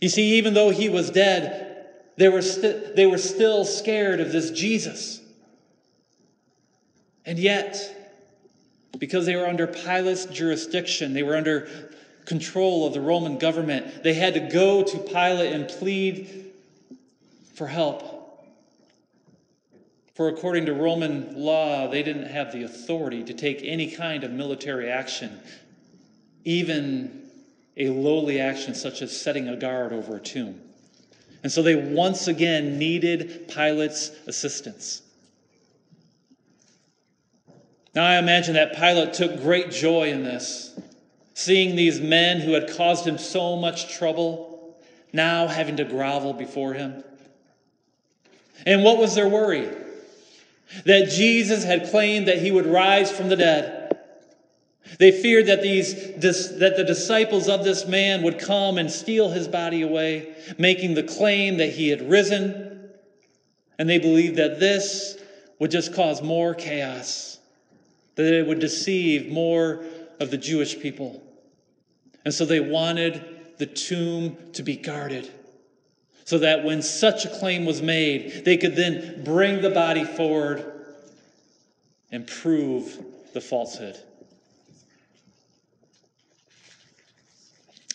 You 0.00 0.08
see, 0.08 0.38
even 0.38 0.54
though 0.54 0.70
he 0.70 0.88
was 0.88 1.10
dead, 1.10 1.86
they 2.16 2.28
were, 2.28 2.42
st- 2.42 2.96
they 2.96 3.06
were 3.06 3.18
still 3.18 3.64
scared 3.64 4.20
of 4.20 4.32
this 4.32 4.50
Jesus. 4.50 5.20
And 7.26 7.38
yet, 7.38 7.96
because 8.98 9.26
they 9.26 9.36
were 9.36 9.46
under 9.46 9.66
Pilate's 9.66 10.26
jurisdiction, 10.26 11.12
they 11.12 11.22
were 11.22 11.36
under 11.36 11.89
control 12.26 12.86
of 12.86 12.92
the 12.92 13.00
Roman 13.00 13.38
government, 13.38 14.02
they 14.02 14.14
had 14.14 14.34
to 14.34 14.40
go 14.40 14.82
to 14.82 14.98
Pilate 14.98 15.52
and 15.52 15.68
plead 15.68 16.52
for 17.54 17.66
help. 17.66 18.46
For 20.14 20.28
according 20.28 20.66
to 20.66 20.74
Roman 20.74 21.34
law, 21.36 21.88
they 21.88 22.02
didn't 22.02 22.26
have 22.26 22.52
the 22.52 22.64
authority 22.64 23.24
to 23.24 23.32
take 23.32 23.60
any 23.62 23.90
kind 23.90 24.22
of 24.22 24.30
military 24.30 24.90
action, 24.90 25.40
even 26.44 27.30
a 27.76 27.88
lowly 27.88 28.40
action 28.40 28.74
such 28.74 29.00
as 29.02 29.18
setting 29.18 29.48
a 29.48 29.56
guard 29.56 29.92
over 29.92 30.16
a 30.16 30.20
tomb. 30.20 30.60
And 31.42 31.50
so 31.50 31.62
they 31.62 31.74
once 31.74 32.28
again 32.28 32.78
needed 32.78 33.48
Pilate's 33.48 34.10
assistance. 34.26 35.02
Now 37.94 38.04
I 38.04 38.18
imagine 38.18 38.54
that 38.54 38.76
Pilate 38.76 39.14
took 39.14 39.40
great 39.40 39.70
joy 39.70 40.10
in 40.10 40.22
this, 40.22 40.78
seeing 41.40 41.76
these 41.76 42.00
men 42.00 42.40
who 42.40 42.52
had 42.52 42.70
caused 42.76 43.06
him 43.06 43.18
so 43.18 43.56
much 43.56 43.96
trouble 43.96 44.78
now 45.12 45.46
having 45.46 45.76
to 45.76 45.84
grovel 45.84 46.32
before 46.32 46.74
him. 46.74 47.02
And 48.66 48.84
what 48.84 48.98
was 48.98 49.14
their 49.14 49.28
worry? 49.28 49.68
that 50.84 51.10
Jesus 51.10 51.64
had 51.64 51.90
claimed 51.90 52.28
that 52.28 52.38
he 52.38 52.50
would 52.50 52.66
rise 52.66 53.10
from 53.10 53.28
the 53.28 53.36
dead. 53.36 53.96
They 54.98 55.12
feared 55.12 55.46
that, 55.46 55.62
these, 55.62 55.94
that 55.94 56.74
the 56.76 56.84
disciples 56.84 57.48
of 57.48 57.64
this 57.64 57.86
man 57.86 58.22
would 58.22 58.38
come 58.38 58.76
and 58.78 58.90
steal 58.90 59.30
his 59.30 59.46
body 59.46 59.82
away, 59.82 60.34
making 60.58 60.94
the 60.94 61.02
claim 61.02 61.58
that 61.58 61.70
he 61.70 61.88
had 61.88 62.08
risen. 62.08 62.90
And 63.78 63.88
they 63.88 63.98
believed 63.98 64.36
that 64.36 64.58
this 64.58 65.16
would 65.58 65.70
just 65.70 65.94
cause 65.94 66.22
more 66.22 66.54
chaos, 66.54 67.38
that 68.16 68.32
it 68.32 68.46
would 68.46 68.58
deceive 68.58 69.30
more 69.30 69.84
of 70.18 70.30
the 70.30 70.38
Jewish 70.38 70.78
people. 70.78 71.22
And 72.24 72.34
so 72.34 72.44
they 72.44 72.60
wanted 72.60 73.24
the 73.58 73.66
tomb 73.66 74.36
to 74.54 74.62
be 74.62 74.76
guarded 74.76 75.30
so 76.24 76.38
that 76.38 76.64
when 76.64 76.80
such 76.82 77.24
a 77.24 77.28
claim 77.28 77.64
was 77.64 77.82
made, 77.82 78.44
they 78.44 78.56
could 78.56 78.76
then 78.76 79.24
bring 79.24 79.62
the 79.62 79.70
body 79.70 80.04
forward 80.04 80.64
and 82.12 82.26
prove 82.26 83.04
the 83.32 83.40
falsehood. 83.40 83.96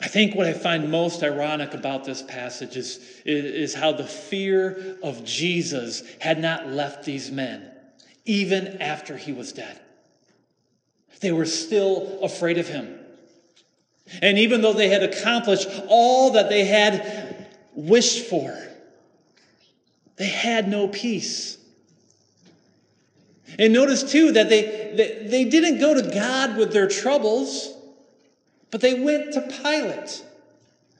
I 0.01 0.07
think 0.07 0.35
what 0.35 0.47
I 0.47 0.53
find 0.53 0.91
most 0.91 1.23
ironic 1.23 1.73
about 1.73 2.03
this 2.03 2.21
passage 2.21 2.75
is, 2.75 2.99
is, 3.25 3.73
how 3.73 3.93
the 3.93 4.03
fear 4.03 4.97
of 5.01 5.23
Jesus 5.23 6.03
had 6.19 6.39
not 6.39 6.67
left 6.67 7.05
these 7.05 7.31
men, 7.31 7.71
even 8.25 8.81
after 8.81 9.15
he 9.15 9.31
was 9.31 9.53
dead. 9.53 9.79
They 11.21 11.31
were 11.31 11.45
still 11.45 12.19
afraid 12.21 12.57
of 12.57 12.67
him. 12.67 12.99
And 14.21 14.37
even 14.37 14.61
though 14.61 14.73
they 14.73 14.89
had 14.89 15.03
accomplished 15.03 15.67
all 15.87 16.31
that 16.31 16.49
they 16.49 16.65
had 16.65 17.47
wished 17.73 18.25
for, 18.25 18.55
they 20.17 20.27
had 20.27 20.67
no 20.67 20.87
peace. 20.87 21.57
And 23.57 23.73
notice 23.73 24.03
too 24.03 24.31
that 24.33 24.49
they, 24.49 24.93
they, 24.95 25.27
they 25.27 25.43
didn't 25.45 25.79
go 25.79 25.93
to 25.93 26.13
God 26.13 26.57
with 26.57 26.71
their 26.71 26.87
troubles. 26.87 27.73
But 28.71 28.81
they 28.81 28.99
went 28.99 29.33
to 29.33 29.41
Pilate. 29.41 30.23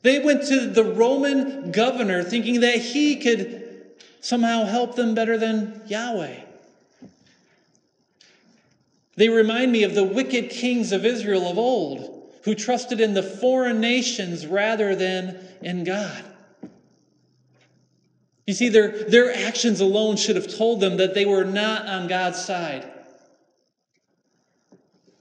They 0.02 0.20
went 0.20 0.48
to 0.48 0.68
the 0.68 0.84
Roman 0.84 1.72
governor 1.72 2.24
thinking 2.24 2.62
that 2.62 2.78
he 2.78 3.18
could 3.18 3.64
somehow 4.22 4.66
help 4.66 4.96
them 4.96 5.16
better 5.16 5.38
than 5.38 5.82
Yahweh. 5.88 6.42
They 9.18 9.30
remind 9.30 9.72
me 9.72 9.84
of 9.84 9.96
the 9.96 10.04
wicked 10.04 10.50
kings 10.50 10.92
of 10.92 11.06
Israel 11.06 11.50
of 11.50 11.58
old 11.58 12.15
who 12.46 12.54
trusted 12.54 13.02
in 13.02 13.16
the 13.16 13.24
foreign 13.24 13.82
nations 13.82 14.46
rather 14.46 14.96
than 14.96 15.36
in 15.64 15.84
God. 15.84 16.24
You 18.46 18.54
see, 18.54 18.70
their, 18.70 19.10
their 19.10 19.34
actions 19.34 19.82
alone 19.82 20.16
should 20.16 20.36
have 20.36 20.56
told 20.56 20.80
them 20.80 20.98
that 20.98 21.16
they 21.16 21.26
were 21.26 21.44
not 21.44 21.88
on 21.88 22.08
God's 22.08 22.40
side, 22.40 22.86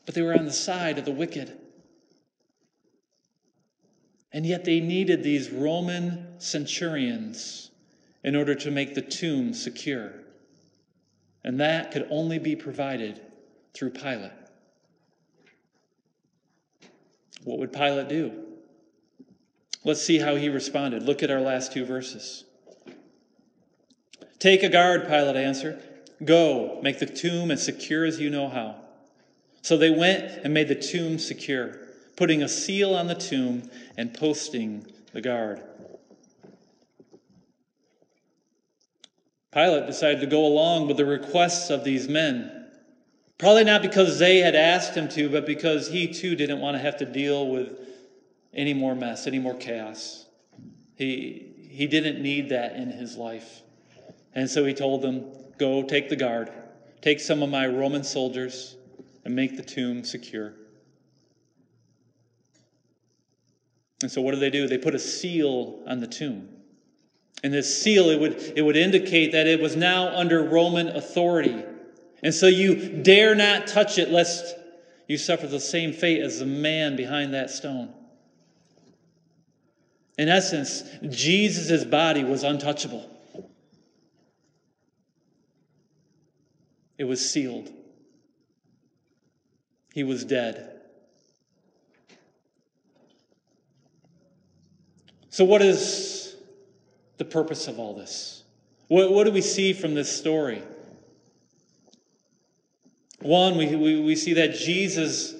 but 0.04 0.14
they 0.14 0.20
were 0.20 0.36
on 0.36 0.44
the 0.44 0.52
side 0.52 0.98
of 0.98 1.06
the 1.06 1.12
wicked. 1.12 1.56
And 4.30 4.44
yet 4.44 4.66
they 4.66 4.80
needed 4.80 5.22
these 5.22 5.50
Roman 5.50 6.38
centurions 6.38 7.70
in 8.22 8.36
order 8.36 8.54
to 8.56 8.70
make 8.70 8.94
the 8.94 9.00
tomb 9.00 9.54
secure. 9.54 10.12
And 11.42 11.58
that 11.60 11.90
could 11.90 12.06
only 12.10 12.38
be 12.38 12.54
provided 12.54 13.18
through 13.72 13.90
Pilate. 13.90 14.43
What 17.44 17.58
would 17.58 17.72
Pilate 17.72 18.08
do? 18.08 18.32
Let's 19.84 20.02
see 20.02 20.18
how 20.18 20.34
he 20.34 20.48
responded. 20.48 21.02
Look 21.02 21.22
at 21.22 21.30
our 21.30 21.40
last 21.40 21.72
two 21.72 21.84
verses. 21.84 22.44
Take 24.38 24.62
a 24.62 24.68
guard, 24.68 25.06
Pilate 25.06 25.36
answered. 25.36 25.82
Go, 26.24 26.80
make 26.82 26.98
the 26.98 27.06
tomb 27.06 27.50
as 27.50 27.64
secure 27.64 28.04
as 28.04 28.18
you 28.18 28.30
know 28.30 28.48
how. 28.48 28.76
So 29.62 29.76
they 29.76 29.90
went 29.90 30.24
and 30.42 30.52
made 30.52 30.68
the 30.68 30.74
tomb 30.74 31.18
secure 31.18 31.78
putting 32.16 32.42
a 32.42 32.48
seal 32.48 32.94
on 32.94 33.06
the 33.06 33.14
tomb 33.14 33.68
and 33.96 34.14
posting 34.14 34.86
the 35.12 35.20
guard. 35.20 35.62
Pilate 39.52 39.86
decided 39.86 40.20
to 40.20 40.26
go 40.26 40.44
along 40.44 40.88
with 40.88 40.96
the 40.96 41.04
requests 41.04 41.70
of 41.70 41.84
these 41.84 42.08
men. 42.08 42.63
Probably 43.38 43.64
not 43.64 43.82
because 43.82 44.18
they 44.18 44.38
had 44.38 44.54
asked 44.54 44.94
him 44.94 45.08
to, 45.10 45.28
but 45.28 45.44
because 45.44 45.88
he 45.88 46.06
too 46.12 46.36
didn't 46.36 46.60
want 46.60 46.76
to 46.76 46.78
have 46.80 46.96
to 46.98 47.04
deal 47.04 47.48
with 47.48 47.78
any 48.52 48.72
more 48.72 48.94
mess, 48.94 49.26
any 49.26 49.38
more 49.38 49.54
chaos. 49.54 50.26
He, 50.94 51.68
he 51.68 51.86
didn't 51.86 52.22
need 52.22 52.50
that 52.50 52.76
in 52.76 52.90
his 52.90 53.16
life. 53.16 53.62
And 54.34 54.48
so 54.48 54.64
he 54.64 54.74
told 54.74 55.02
them, 55.02 55.24
Go 55.58 55.82
take 55.82 56.08
the 56.08 56.16
guard, 56.16 56.50
take 57.00 57.20
some 57.20 57.42
of 57.42 57.48
my 57.48 57.66
Roman 57.66 58.02
soldiers, 58.02 58.76
and 59.24 59.34
make 59.34 59.56
the 59.56 59.62
tomb 59.62 60.04
secure. 60.04 60.54
And 64.02 64.10
so 64.10 64.20
what 64.20 64.34
do 64.34 64.40
they 64.40 64.50
do? 64.50 64.66
They 64.66 64.78
put 64.78 64.94
a 64.94 64.98
seal 64.98 65.82
on 65.86 66.00
the 66.00 66.06
tomb. 66.06 66.48
And 67.42 67.52
this 67.52 67.82
seal, 67.82 68.10
it 68.10 68.20
would, 68.20 68.52
it 68.56 68.62
would 68.62 68.76
indicate 68.76 69.32
that 69.32 69.46
it 69.46 69.60
was 69.60 69.76
now 69.76 70.08
under 70.08 70.42
Roman 70.42 70.88
authority. 70.88 71.62
And 72.24 72.32
so 72.32 72.46
you 72.46 73.02
dare 73.02 73.34
not 73.34 73.66
touch 73.66 73.98
it 73.98 74.10
lest 74.10 74.56
you 75.06 75.18
suffer 75.18 75.46
the 75.46 75.60
same 75.60 75.92
fate 75.92 76.22
as 76.22 76.38
the 76.38 76.46
man 76.46 76.96
behind 76.96 77.34
that 77.34 77.50
stone. 77.50 77.92
In 80.16 80.30
essence, 80.30 80.84
Jesus' 81.10 81.84
body 81.84 82.24
was 82.24 82.42
untouchable. 82.42 83.10
It 86.96 87.04
was 87.04 87.28
sealed. 87.28 87.70
He 89.92 90.02
was 90.02 90.24
dead. 90.24 90.80
So, 95.28 95.44
what 95.44 95.60
is 95.60 96.36
the 97.18 97.24
purpose 97.26 97.68
of 97.68 97.78
all 97.78 97.94
this? 97.94 98.44
What, 98.88 99.12
what 99.12 99.24
do 99.24 99.30
we 99.30 99.42
see 99.42 99.74
from 99.74 99.94
this 99.94 100.10
story? 100.10 100.62
One, 103.24 103.56
we, 103.56 103.74
we, 103.74 104.00
we 104.02 104.16
see 104.16 104.34
that 104.34 104.54
Jesus, 104.54 105.34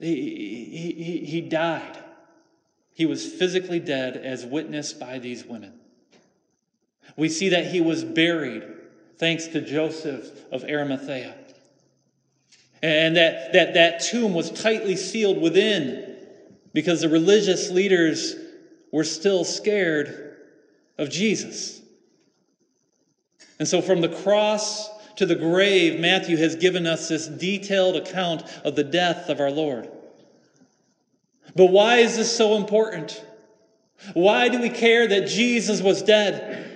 he, 0.00 0.92
he, 0.98 1.24
he 1.24 1.40
died. 1.40 1.98
He 2.92 3.06
was 3.06 3.24
physically 3.24 3.78
dead 3.78 4.16
as 4.16 4.44
witnessed 4.44 4.98
by 4.98 5.20
these 5.20 5.44
women. 5.44 5.72
We 7.16 7.28
see 7.28 7.50
that 7.50 7.66
he 7.66 7.80
was 7.80 8.02
buried 8.02 8.64
thanks 9.18 9.46
to 9.48 9.60
Joseph 9.60 10.28
of 10.50 10.64
Arimathea. 10.64 11.36
And 12.82 13.16
that, 13.16 13.52
that, 13.52 13.74
that 13.74 14.00
tomb 14.00 14.34
was 14.34 14.50
tightly 14.50 14.96
sealed 14.96 15.40
within 15.40 16.16
because 16.72 17.02
the 17.02 17.08
religious 17.08 17.70
leaders 17.70 18.34
were 18.90 19.04
still 19.04 19.44
scared 19.44 20.38
of 20.98 21.08
Jesus. 21.08 21.80
And 23.60 23.68
so, 23.68 23.80
from 23.80 24.00
the 24.00 24.08
cross 24.08 24.90
to 25.20 25.26
the 25.26 25.36
grave, 25.36 26.00
Matthew 26.00 26.38
has 26.38 26.56
given 26.56 26.86
us 26.86 27.10
this 27.10 27.26
detailed 27.26 27.94
account 27.94 28.42
of 28.64 28.74
the 28.74 28.82
death 28.82 29.28
of 29.28 29.38
our 29.38 29.50
Lord. 29.50 29.86
But 31.54 31.66
why 31.66 31.98
is 31.98 32.16
this 32.16 32.34
so 32.34 32.56
important? 32.56 33.22
Why 34.14 34.48
do 34.48 34.58
we 34.62 34.70
care 34.70 35.06
that 35.06 35.28
Jesus 35.28 35.82
was 35.82 36.00
dead? 36.00 36.74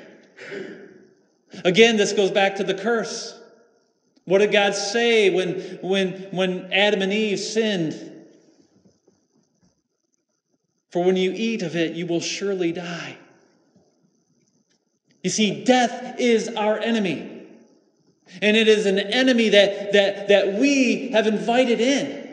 Again, 1.64 1.96
this 1.96 2.12
goes 2.12 2.30
back 2.30 2.56
to 2.56 2.64
the 2.64 2.74
curse. 2.74 3.34
What 4.26 4.40
did 4.40 4.52
God 4.52 4.74
say 4.74 5.30
when, 5.30 5.78
when, 5.80 6.10
when 6.30 6.70
Adam 6.70 7.00
and 7.00 7.14
Eve 7.14 7.40
sinned? 7.40 8.26
For 10.90 11.02
when 11.02 11.16
you 11.16 11.32
eat 11.34 11.62
of 11.62 11.76
it, 11.76 11.94
you 11.94 12.06
will 12.06 12.20
surely 12.20 12.72
die. 12.72 13.16
You 15.22 15.30
see, 15.30 15.64
death 15.64 16.16
is 16.20 16.50
our 16.50 16.78
enemy. 16.78 17.33
And 18.42 18.56
it 18.56 18.68
is 18.68 18.86
an 18.86 18.98
enemy 18.98 19.50
that, 19.50 19.92
that, 19.92 20.28
that 20.28 20.54
we 20.54 21.10
have 21.10 21.26
invited 21.26 21.80
in. 21.80 22.24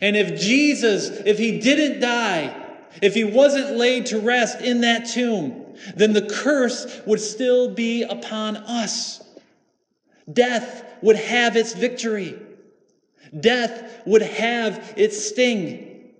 And 0.00 0.16
if 0.16 0.40
Jesus, 0.40 1.08
if 1.08 1.38
he 1.38 1.60
didn't 1.60 2.00
die, 2.00 2.54
if 3.00 3.14
he 3.14 3.24
wasn't 3.24 3.76
laid 3.76 4.06
to 4.06 4.20
rest 4.20 4.60
in 4.60 4.82
that 4.82 5.08
tomb, 5.08 5.64
then 5.94 6.12
the 6.12 6.22
curse 6.22 7.00
would 7.06 7.20
still 7.20 7.74
be 7.74 8.02
upon 8.02 8.56
us. 8.56 9.22
Death 10.30 10.84
would 11.00 11.16
have 11.16 11.56
its 11.56 11.72
victory. 11.74 12.38
Death 13.38 14.02
would 14.06 14.22
have 14.22 14.94
its 14.96 15.28
sting. 15.28 16.10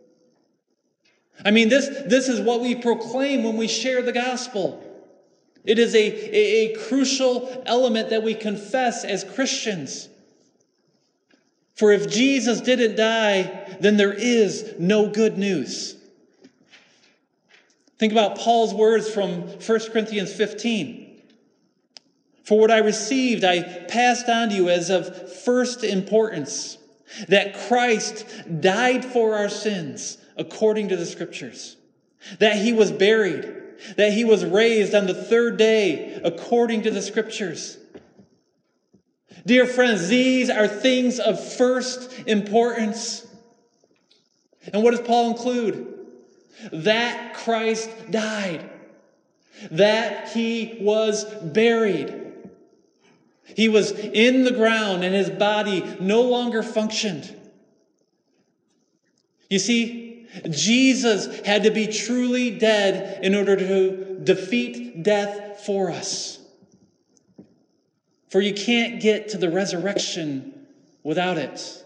I 1.45 1.51
mean, 1.51 1.69
this, 1.69 1.88
this 2.07 2.29
is 2.29 2.41
what 2.41 2.61
we 2.61 2.75
proclaim 2.75 3.45
when 3.45 3.57
we 3.57 3.69
share 3.69 4.03
the 4.03 4.12
gospel. 4.12 4.85
It 5.69 5.79
is 5.79 5.95
a, 5.95 5.99
a, 5.99 6.73
a 6.73 6.77
crucial 6.89 7.63
element 7.67 8.09
that 8.09 8.23
we 8.23 8.35
confess 8.35 9.05
as 9.05 9.23
Christians. 9.23 10.09
For 11.75 11.93
if 11.93 12.11
Jesus 12.11 12.63
didn't 12.63 12.97
die, 12.97 13.77
then 13.79 13.99
there 13.99 14.15
is 14.15 14.75
no 14.79 15.11
good 15.11 15.37
news. 15.37 15.95
Think 17.99 18.13
about 18.13 18.39
Paul's 18.39 18.73
words 18.73 19.11
from 19.11 19.43
1 19.43 19.81
Corinthians 19.93 20.33
15. 20.33 21.21
For 22.45 22.59
what 22.59 22.71
I 22.71 22.79
received, 22.79 23.45
I 23.45 23.61
passed 23.89 24.27
on 24.27 24.49
to 24.49 24.55
you 24.55 24.71
as 24.71 24.89
of 24.89 25.35
first 25.43 25.85
importance 25.85 26.79
that 27.29 27.59
Christ 27.69 28.25
died 28.63 29.05
for 29.05 29.35
our 29.35 29.51
sins 29.51 30.17
according 30.39 30.89
to 30.89 30.97
the 30.97 31.05
scriptures, 31.05 31.77
that 32.39 32.57
he 32.57 32.73
was 32.73 32.91
buried, 32.91 33.58
that 33.97 34.12
he 34.12 34.25
was 34.25 34.45
raised 34.45 34.95
on 34.95 35.07
the 35.07 35.14
third 35.14 35.57
day 35.57 36.21
according 36.25 36.83
to 36.83 36.91
the 36.91 37.03
scriptures. 37.03 37.79
Dear 39.47 39.67
friends, 39.67 40.09
these 40.09 40.51
are 40.51 40.69
things 40.69 41.19
of 41.19 41.43
first 41.57 42.27
importance. 42.27 43.27
And 44.73 44.83
what 44.83 44.91
does 44.91 45.07
Paul 45.07 45.31
include? 45.31 45.95
That 46.73 47.35
Christ 47.35 47.88
died, 48.11 48.69
that 49.71 50.33
he 50.33 50.79
was 50.81 51.25
buried. 51.25 52.27
He 53.57 53.69
was 53.69 53.93
in 53.93 54.45
the 54.45 54.51
ground 54.51 55.05
and 55.05 55.14
his 55.14 55.31
body 55.31 55.83
no 56.01 56.23
longer 56.23 56.62
functioned. 56.62 57.35
You 59.49 59.59
see, 59.59 60.08
Jesus 60.51 61.41
had 61.41 61.64
to 61.64 61.71
be 61.71 61.87
truly 61.87 62.59
dead 62.59 63.25
in 63.25 63.35
order 63.35 63.57
to 63.57 64.21
defeat 64.23 65.03
death 65.03 65.62
for 65.64 65.91
us. 65.91 66.38
For 68.29 68.41
you 68.41 68.53
can't 68.53 69.01
get 69.01 69.31
to 69.31 69.38
the 69.38 69.51
resurrection 69.51 70.67
without 71.03 71.38
it. 71.38 71.85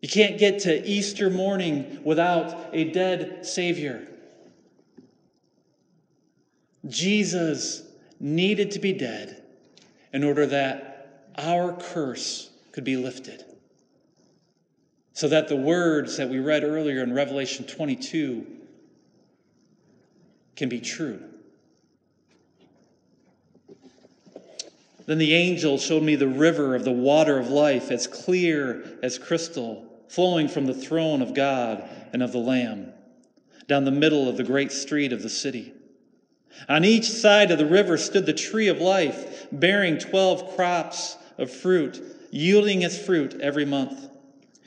You 0.00 0.08
can't 0.08 0.38
get 0.38 0.60
to 0.60 0.86
Easter 0.86 1.30
morning 1.30 2.00
without 2.04 2.70
a 2.72 2.84
dead 2.84 3.46
Savior. 3.46 4.06
Jesus 6.86 7.82
needed 8.20 8.72
to 8.72 8.78
be 8.78 8.92
dead 8.92 9.42
in 10.12 10.24
order 10.24 10.46
that 10.46 11.30
our 11.36 11.72
curse 11.72 12.50
could 12.72 12.84
be 12.84 12.96
lifted. 12.96 13.44
So 15.14 15.28
that 15.28 15.48
the 15.48 15.56
words 15.56 16.16
that 16.16 16.28
we 16.28 16.40
read 16.40 16.64
earlier 16.64 17.02
in 17.02 17.14
Revelation 17.14 17.64
22 17.64 18.46
can 20.56 20.68
be 20.68 20.80
true. 20.80 21.22
Then 25.06 25.18
the 25.18 25.34
angel 25.34 25.78
showed 25.78 26.02
me 26.02 26.16
the 26.16 26.26
river 26.26 26.74
of 26.74 26.84
the 26.84 26.92
water 26.92 27.38
of 27.38 27.48
life, 27.48 27.90
as 27.90 28.06
clear 28.06 28.98
as 29.02 29.18
crystal, 29.18 29.86
flowing 30.08 30.48
from 30.48 30.66
the 30.66 30.74
throne 30.74 31.22
of 31.22 31.34
God 31.34 31.88
and 32.12 32.22
of 32.22 32.32
the 32.32 32.38
Lamb, 32.38 32.92
down 33.68 33.84
the 33.84 33.90
middle 33.90 34.28
of 34.28 34.36
the 34.36 34.44
great 34.44 34.72
street 34.72 35.12
of 35.12 35.22
the 35.22 35.28
city. 35.28 35.74
On 36.68 36.84
each 36.84 37.08
side 37.08 37.50
of 37.50 37.58
the 37.58 37.66
river 37.66 37.98
stood 37.98 38.26
the 38.26 38.32
tree 38.32 38.68
of 38.68 38.80
life, 38.80 39.46
bearing 39.52 39.98
twelve 39.98 40.56
crops 40.56 41.16
of 41.36 41.50
fruit, 41.50 42.02
yielding 42.30 42.82
its 42.82 42.98
fruit 42.98 43.40
every 43.40 43.64
month. 43.64 44.08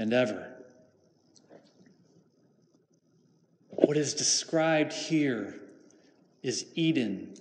and 0.00 0.14
ever. 0.14 0.46
What 3.68 3.98
is 3.98 4.14
described 4.14 4.94
here 4.94 5.60
is 6.42 6.64
Eden 6.74 7.34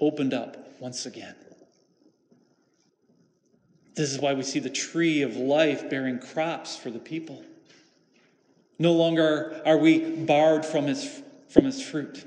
opened 0.00 0.34
up 0.34 0.56
once 0.80 1.06
again. 1.06 1.36
This 3.94 4.10
is 4.12 4.18
why 4.18 4.34
we 4.34 4.42
see 4.42 4.58
the 4.58 4.70
tree 4.70 5.22
of 5.22 5.36
life 5.36 5.88
bearing 5.88 6.18
crops 6.18 6.76
for 6.76 6.90
the 6.90 6.98
people. 6.98 7.44
No 8.80 8.92
longer 8.92 9.62
are 9.64 9.78
we 9.78 10.00
barred 10.00 10.66
from 10.66 10.88
its, 10.88 11.22
from 11.48 11.66
its 11.66 11.80
fruit. 11.80 12.24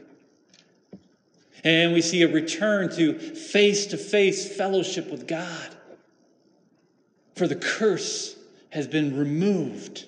And 1.65 1.91
we 1.91 2.01
see 2.01 2.21
a 2.21 2.31
return 2.31 2.89
to 2.95 3.19
face 3.19 3.87
to 3.87 3.97
face 3.97 4.55
fellowship 4.55 5.11
with 5.11 5.27
God. 5.27 5.75
For 7.35 7.47
the 7.49 7.55
curse 7.57 8.37
has 8.73 8.87
been 8.87 9.15
removed 9.15 10.05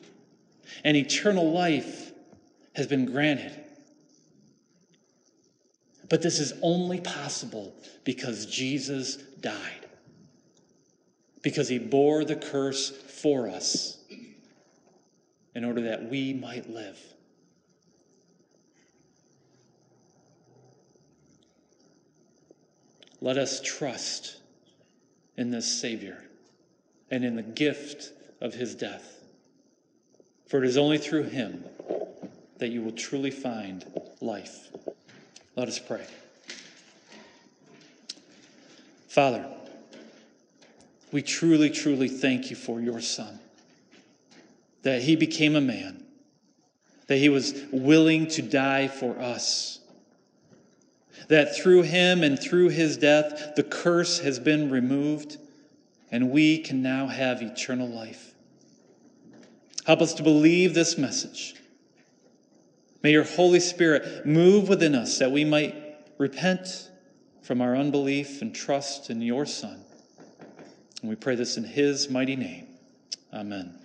and 0.84 0.98
eternal 0.98 1.52
life 1.52 2.12
has 2.76 2.88
been 2.88 3.06
granted. 3.06 3.54
But 6.10 6.24
this 6.24 6.40
is 6.40 6.52
only 6.64 7.00
possible 7.00 7.76
because 8.04 8.48
Jesus 8.48 9.18
died 9.40 9.86
because 11.44 11.70
he 11.70 11.78
bore 11.78 12.26
the 12.26 12.36
curse 12.36 12.90
for 12.90 13.48
us 13.48 14.00
in 15.54 15.64
order 15.64 15.82
that 15.82 16.10
we 16.10 16.34
might 16.34 16.68
live. 16.68 17.00
Let 23.22 23.38
us 23.38 23.62
trust 23.62 24.38
in 25.38 25.52
this 25.52 25.72
Savior 25.72 26.24
and 27.12 27.24
in 27.24 27.36
the 27.36 27.44
gift 27.44 28.12
of 28.42 28.54
his 28.54 28.76
death. 28.76 29.24
For 30.48 30.64
it 30.64 30.68
is 30.68 30.78
only 30.78 30.98
through 30.98 31.24
him 31.24 31.64
that 32.58 32.70
you 32.70 32.82
will 32.82 32.92
truly 32.92 33.32
find 33.32 33.86
life. 34.22 34.70
Let 35.56 35.68
us 35.68 35.80
pray. 35.80 36.06
Father, 39.08 39.46
we 41.12 41.22
truly, 41.22 41.70
truly 41.70 42.10
thank 42.10 42.50
you 42.50 42.56
for 42.56 42.82
your 42.82 43.00
Son, 43.00 43.40
that 44.84 45.02
he 45.02 45.16
became 45.16 45.56
a 45.56 45.62
man, 45.62 46.04
that 47.08 47.18
he 47.18 47.30
was 47.30 47.64
willing 47.72 48.28
to 48.28 48.42
die 48.42 48.90
for 48.90 49.18
us, 49.20 49.80
that 51.30 51.56
through 51.56 51.84
him 51.84 52.24
and 52.24 52.38
through 52.38 52.70
his 52.70 52.98
death, 52.98 53.56
the 53.56 53.64
curse 53.64 54.20
has 54.20 54.38
been 54.38 54.70
removed, 54.70 55.38
and 56.12 56.32
we 56.32 56.60
can 56.60 56.82
now 56.82 57.08
have 57.08 57.42
eternal 57.42 57.88
life. 57.88 58.34
Help 59.86 60.02
us 60.02 60.14
to 60.16 60.24
believe 60.24 60.74
this 60.74 60.98
message. 60.98 61.56
May 63.04 63.12
your 63.12 63.24
Holy 63.24 63.60
Spirit 63.60 64.26
move 64.26 64.68
within 64.68 64.96
us 64.96 65.20
that 65.20 65.32
we 65.32 65.46
might 65.46 65.76
repent 66.18 66.90
from 67.44 67.62
our 67.62 67.76
unbelief 67.76 68.42
and 68.42 68.54
trust 68.54 69.12
in 69.12 69.22
your 69.22 69.46
Son. 69.46 69.80
And 71.02 71.10
we 71.10 71.16
pray 71.16 71.36
this 71.36 71.58
in 71.58 71.64
his 71.64 72.10
mighty 72.10 72.36
name. 72.36 72.66
Amen. 73.32 73.78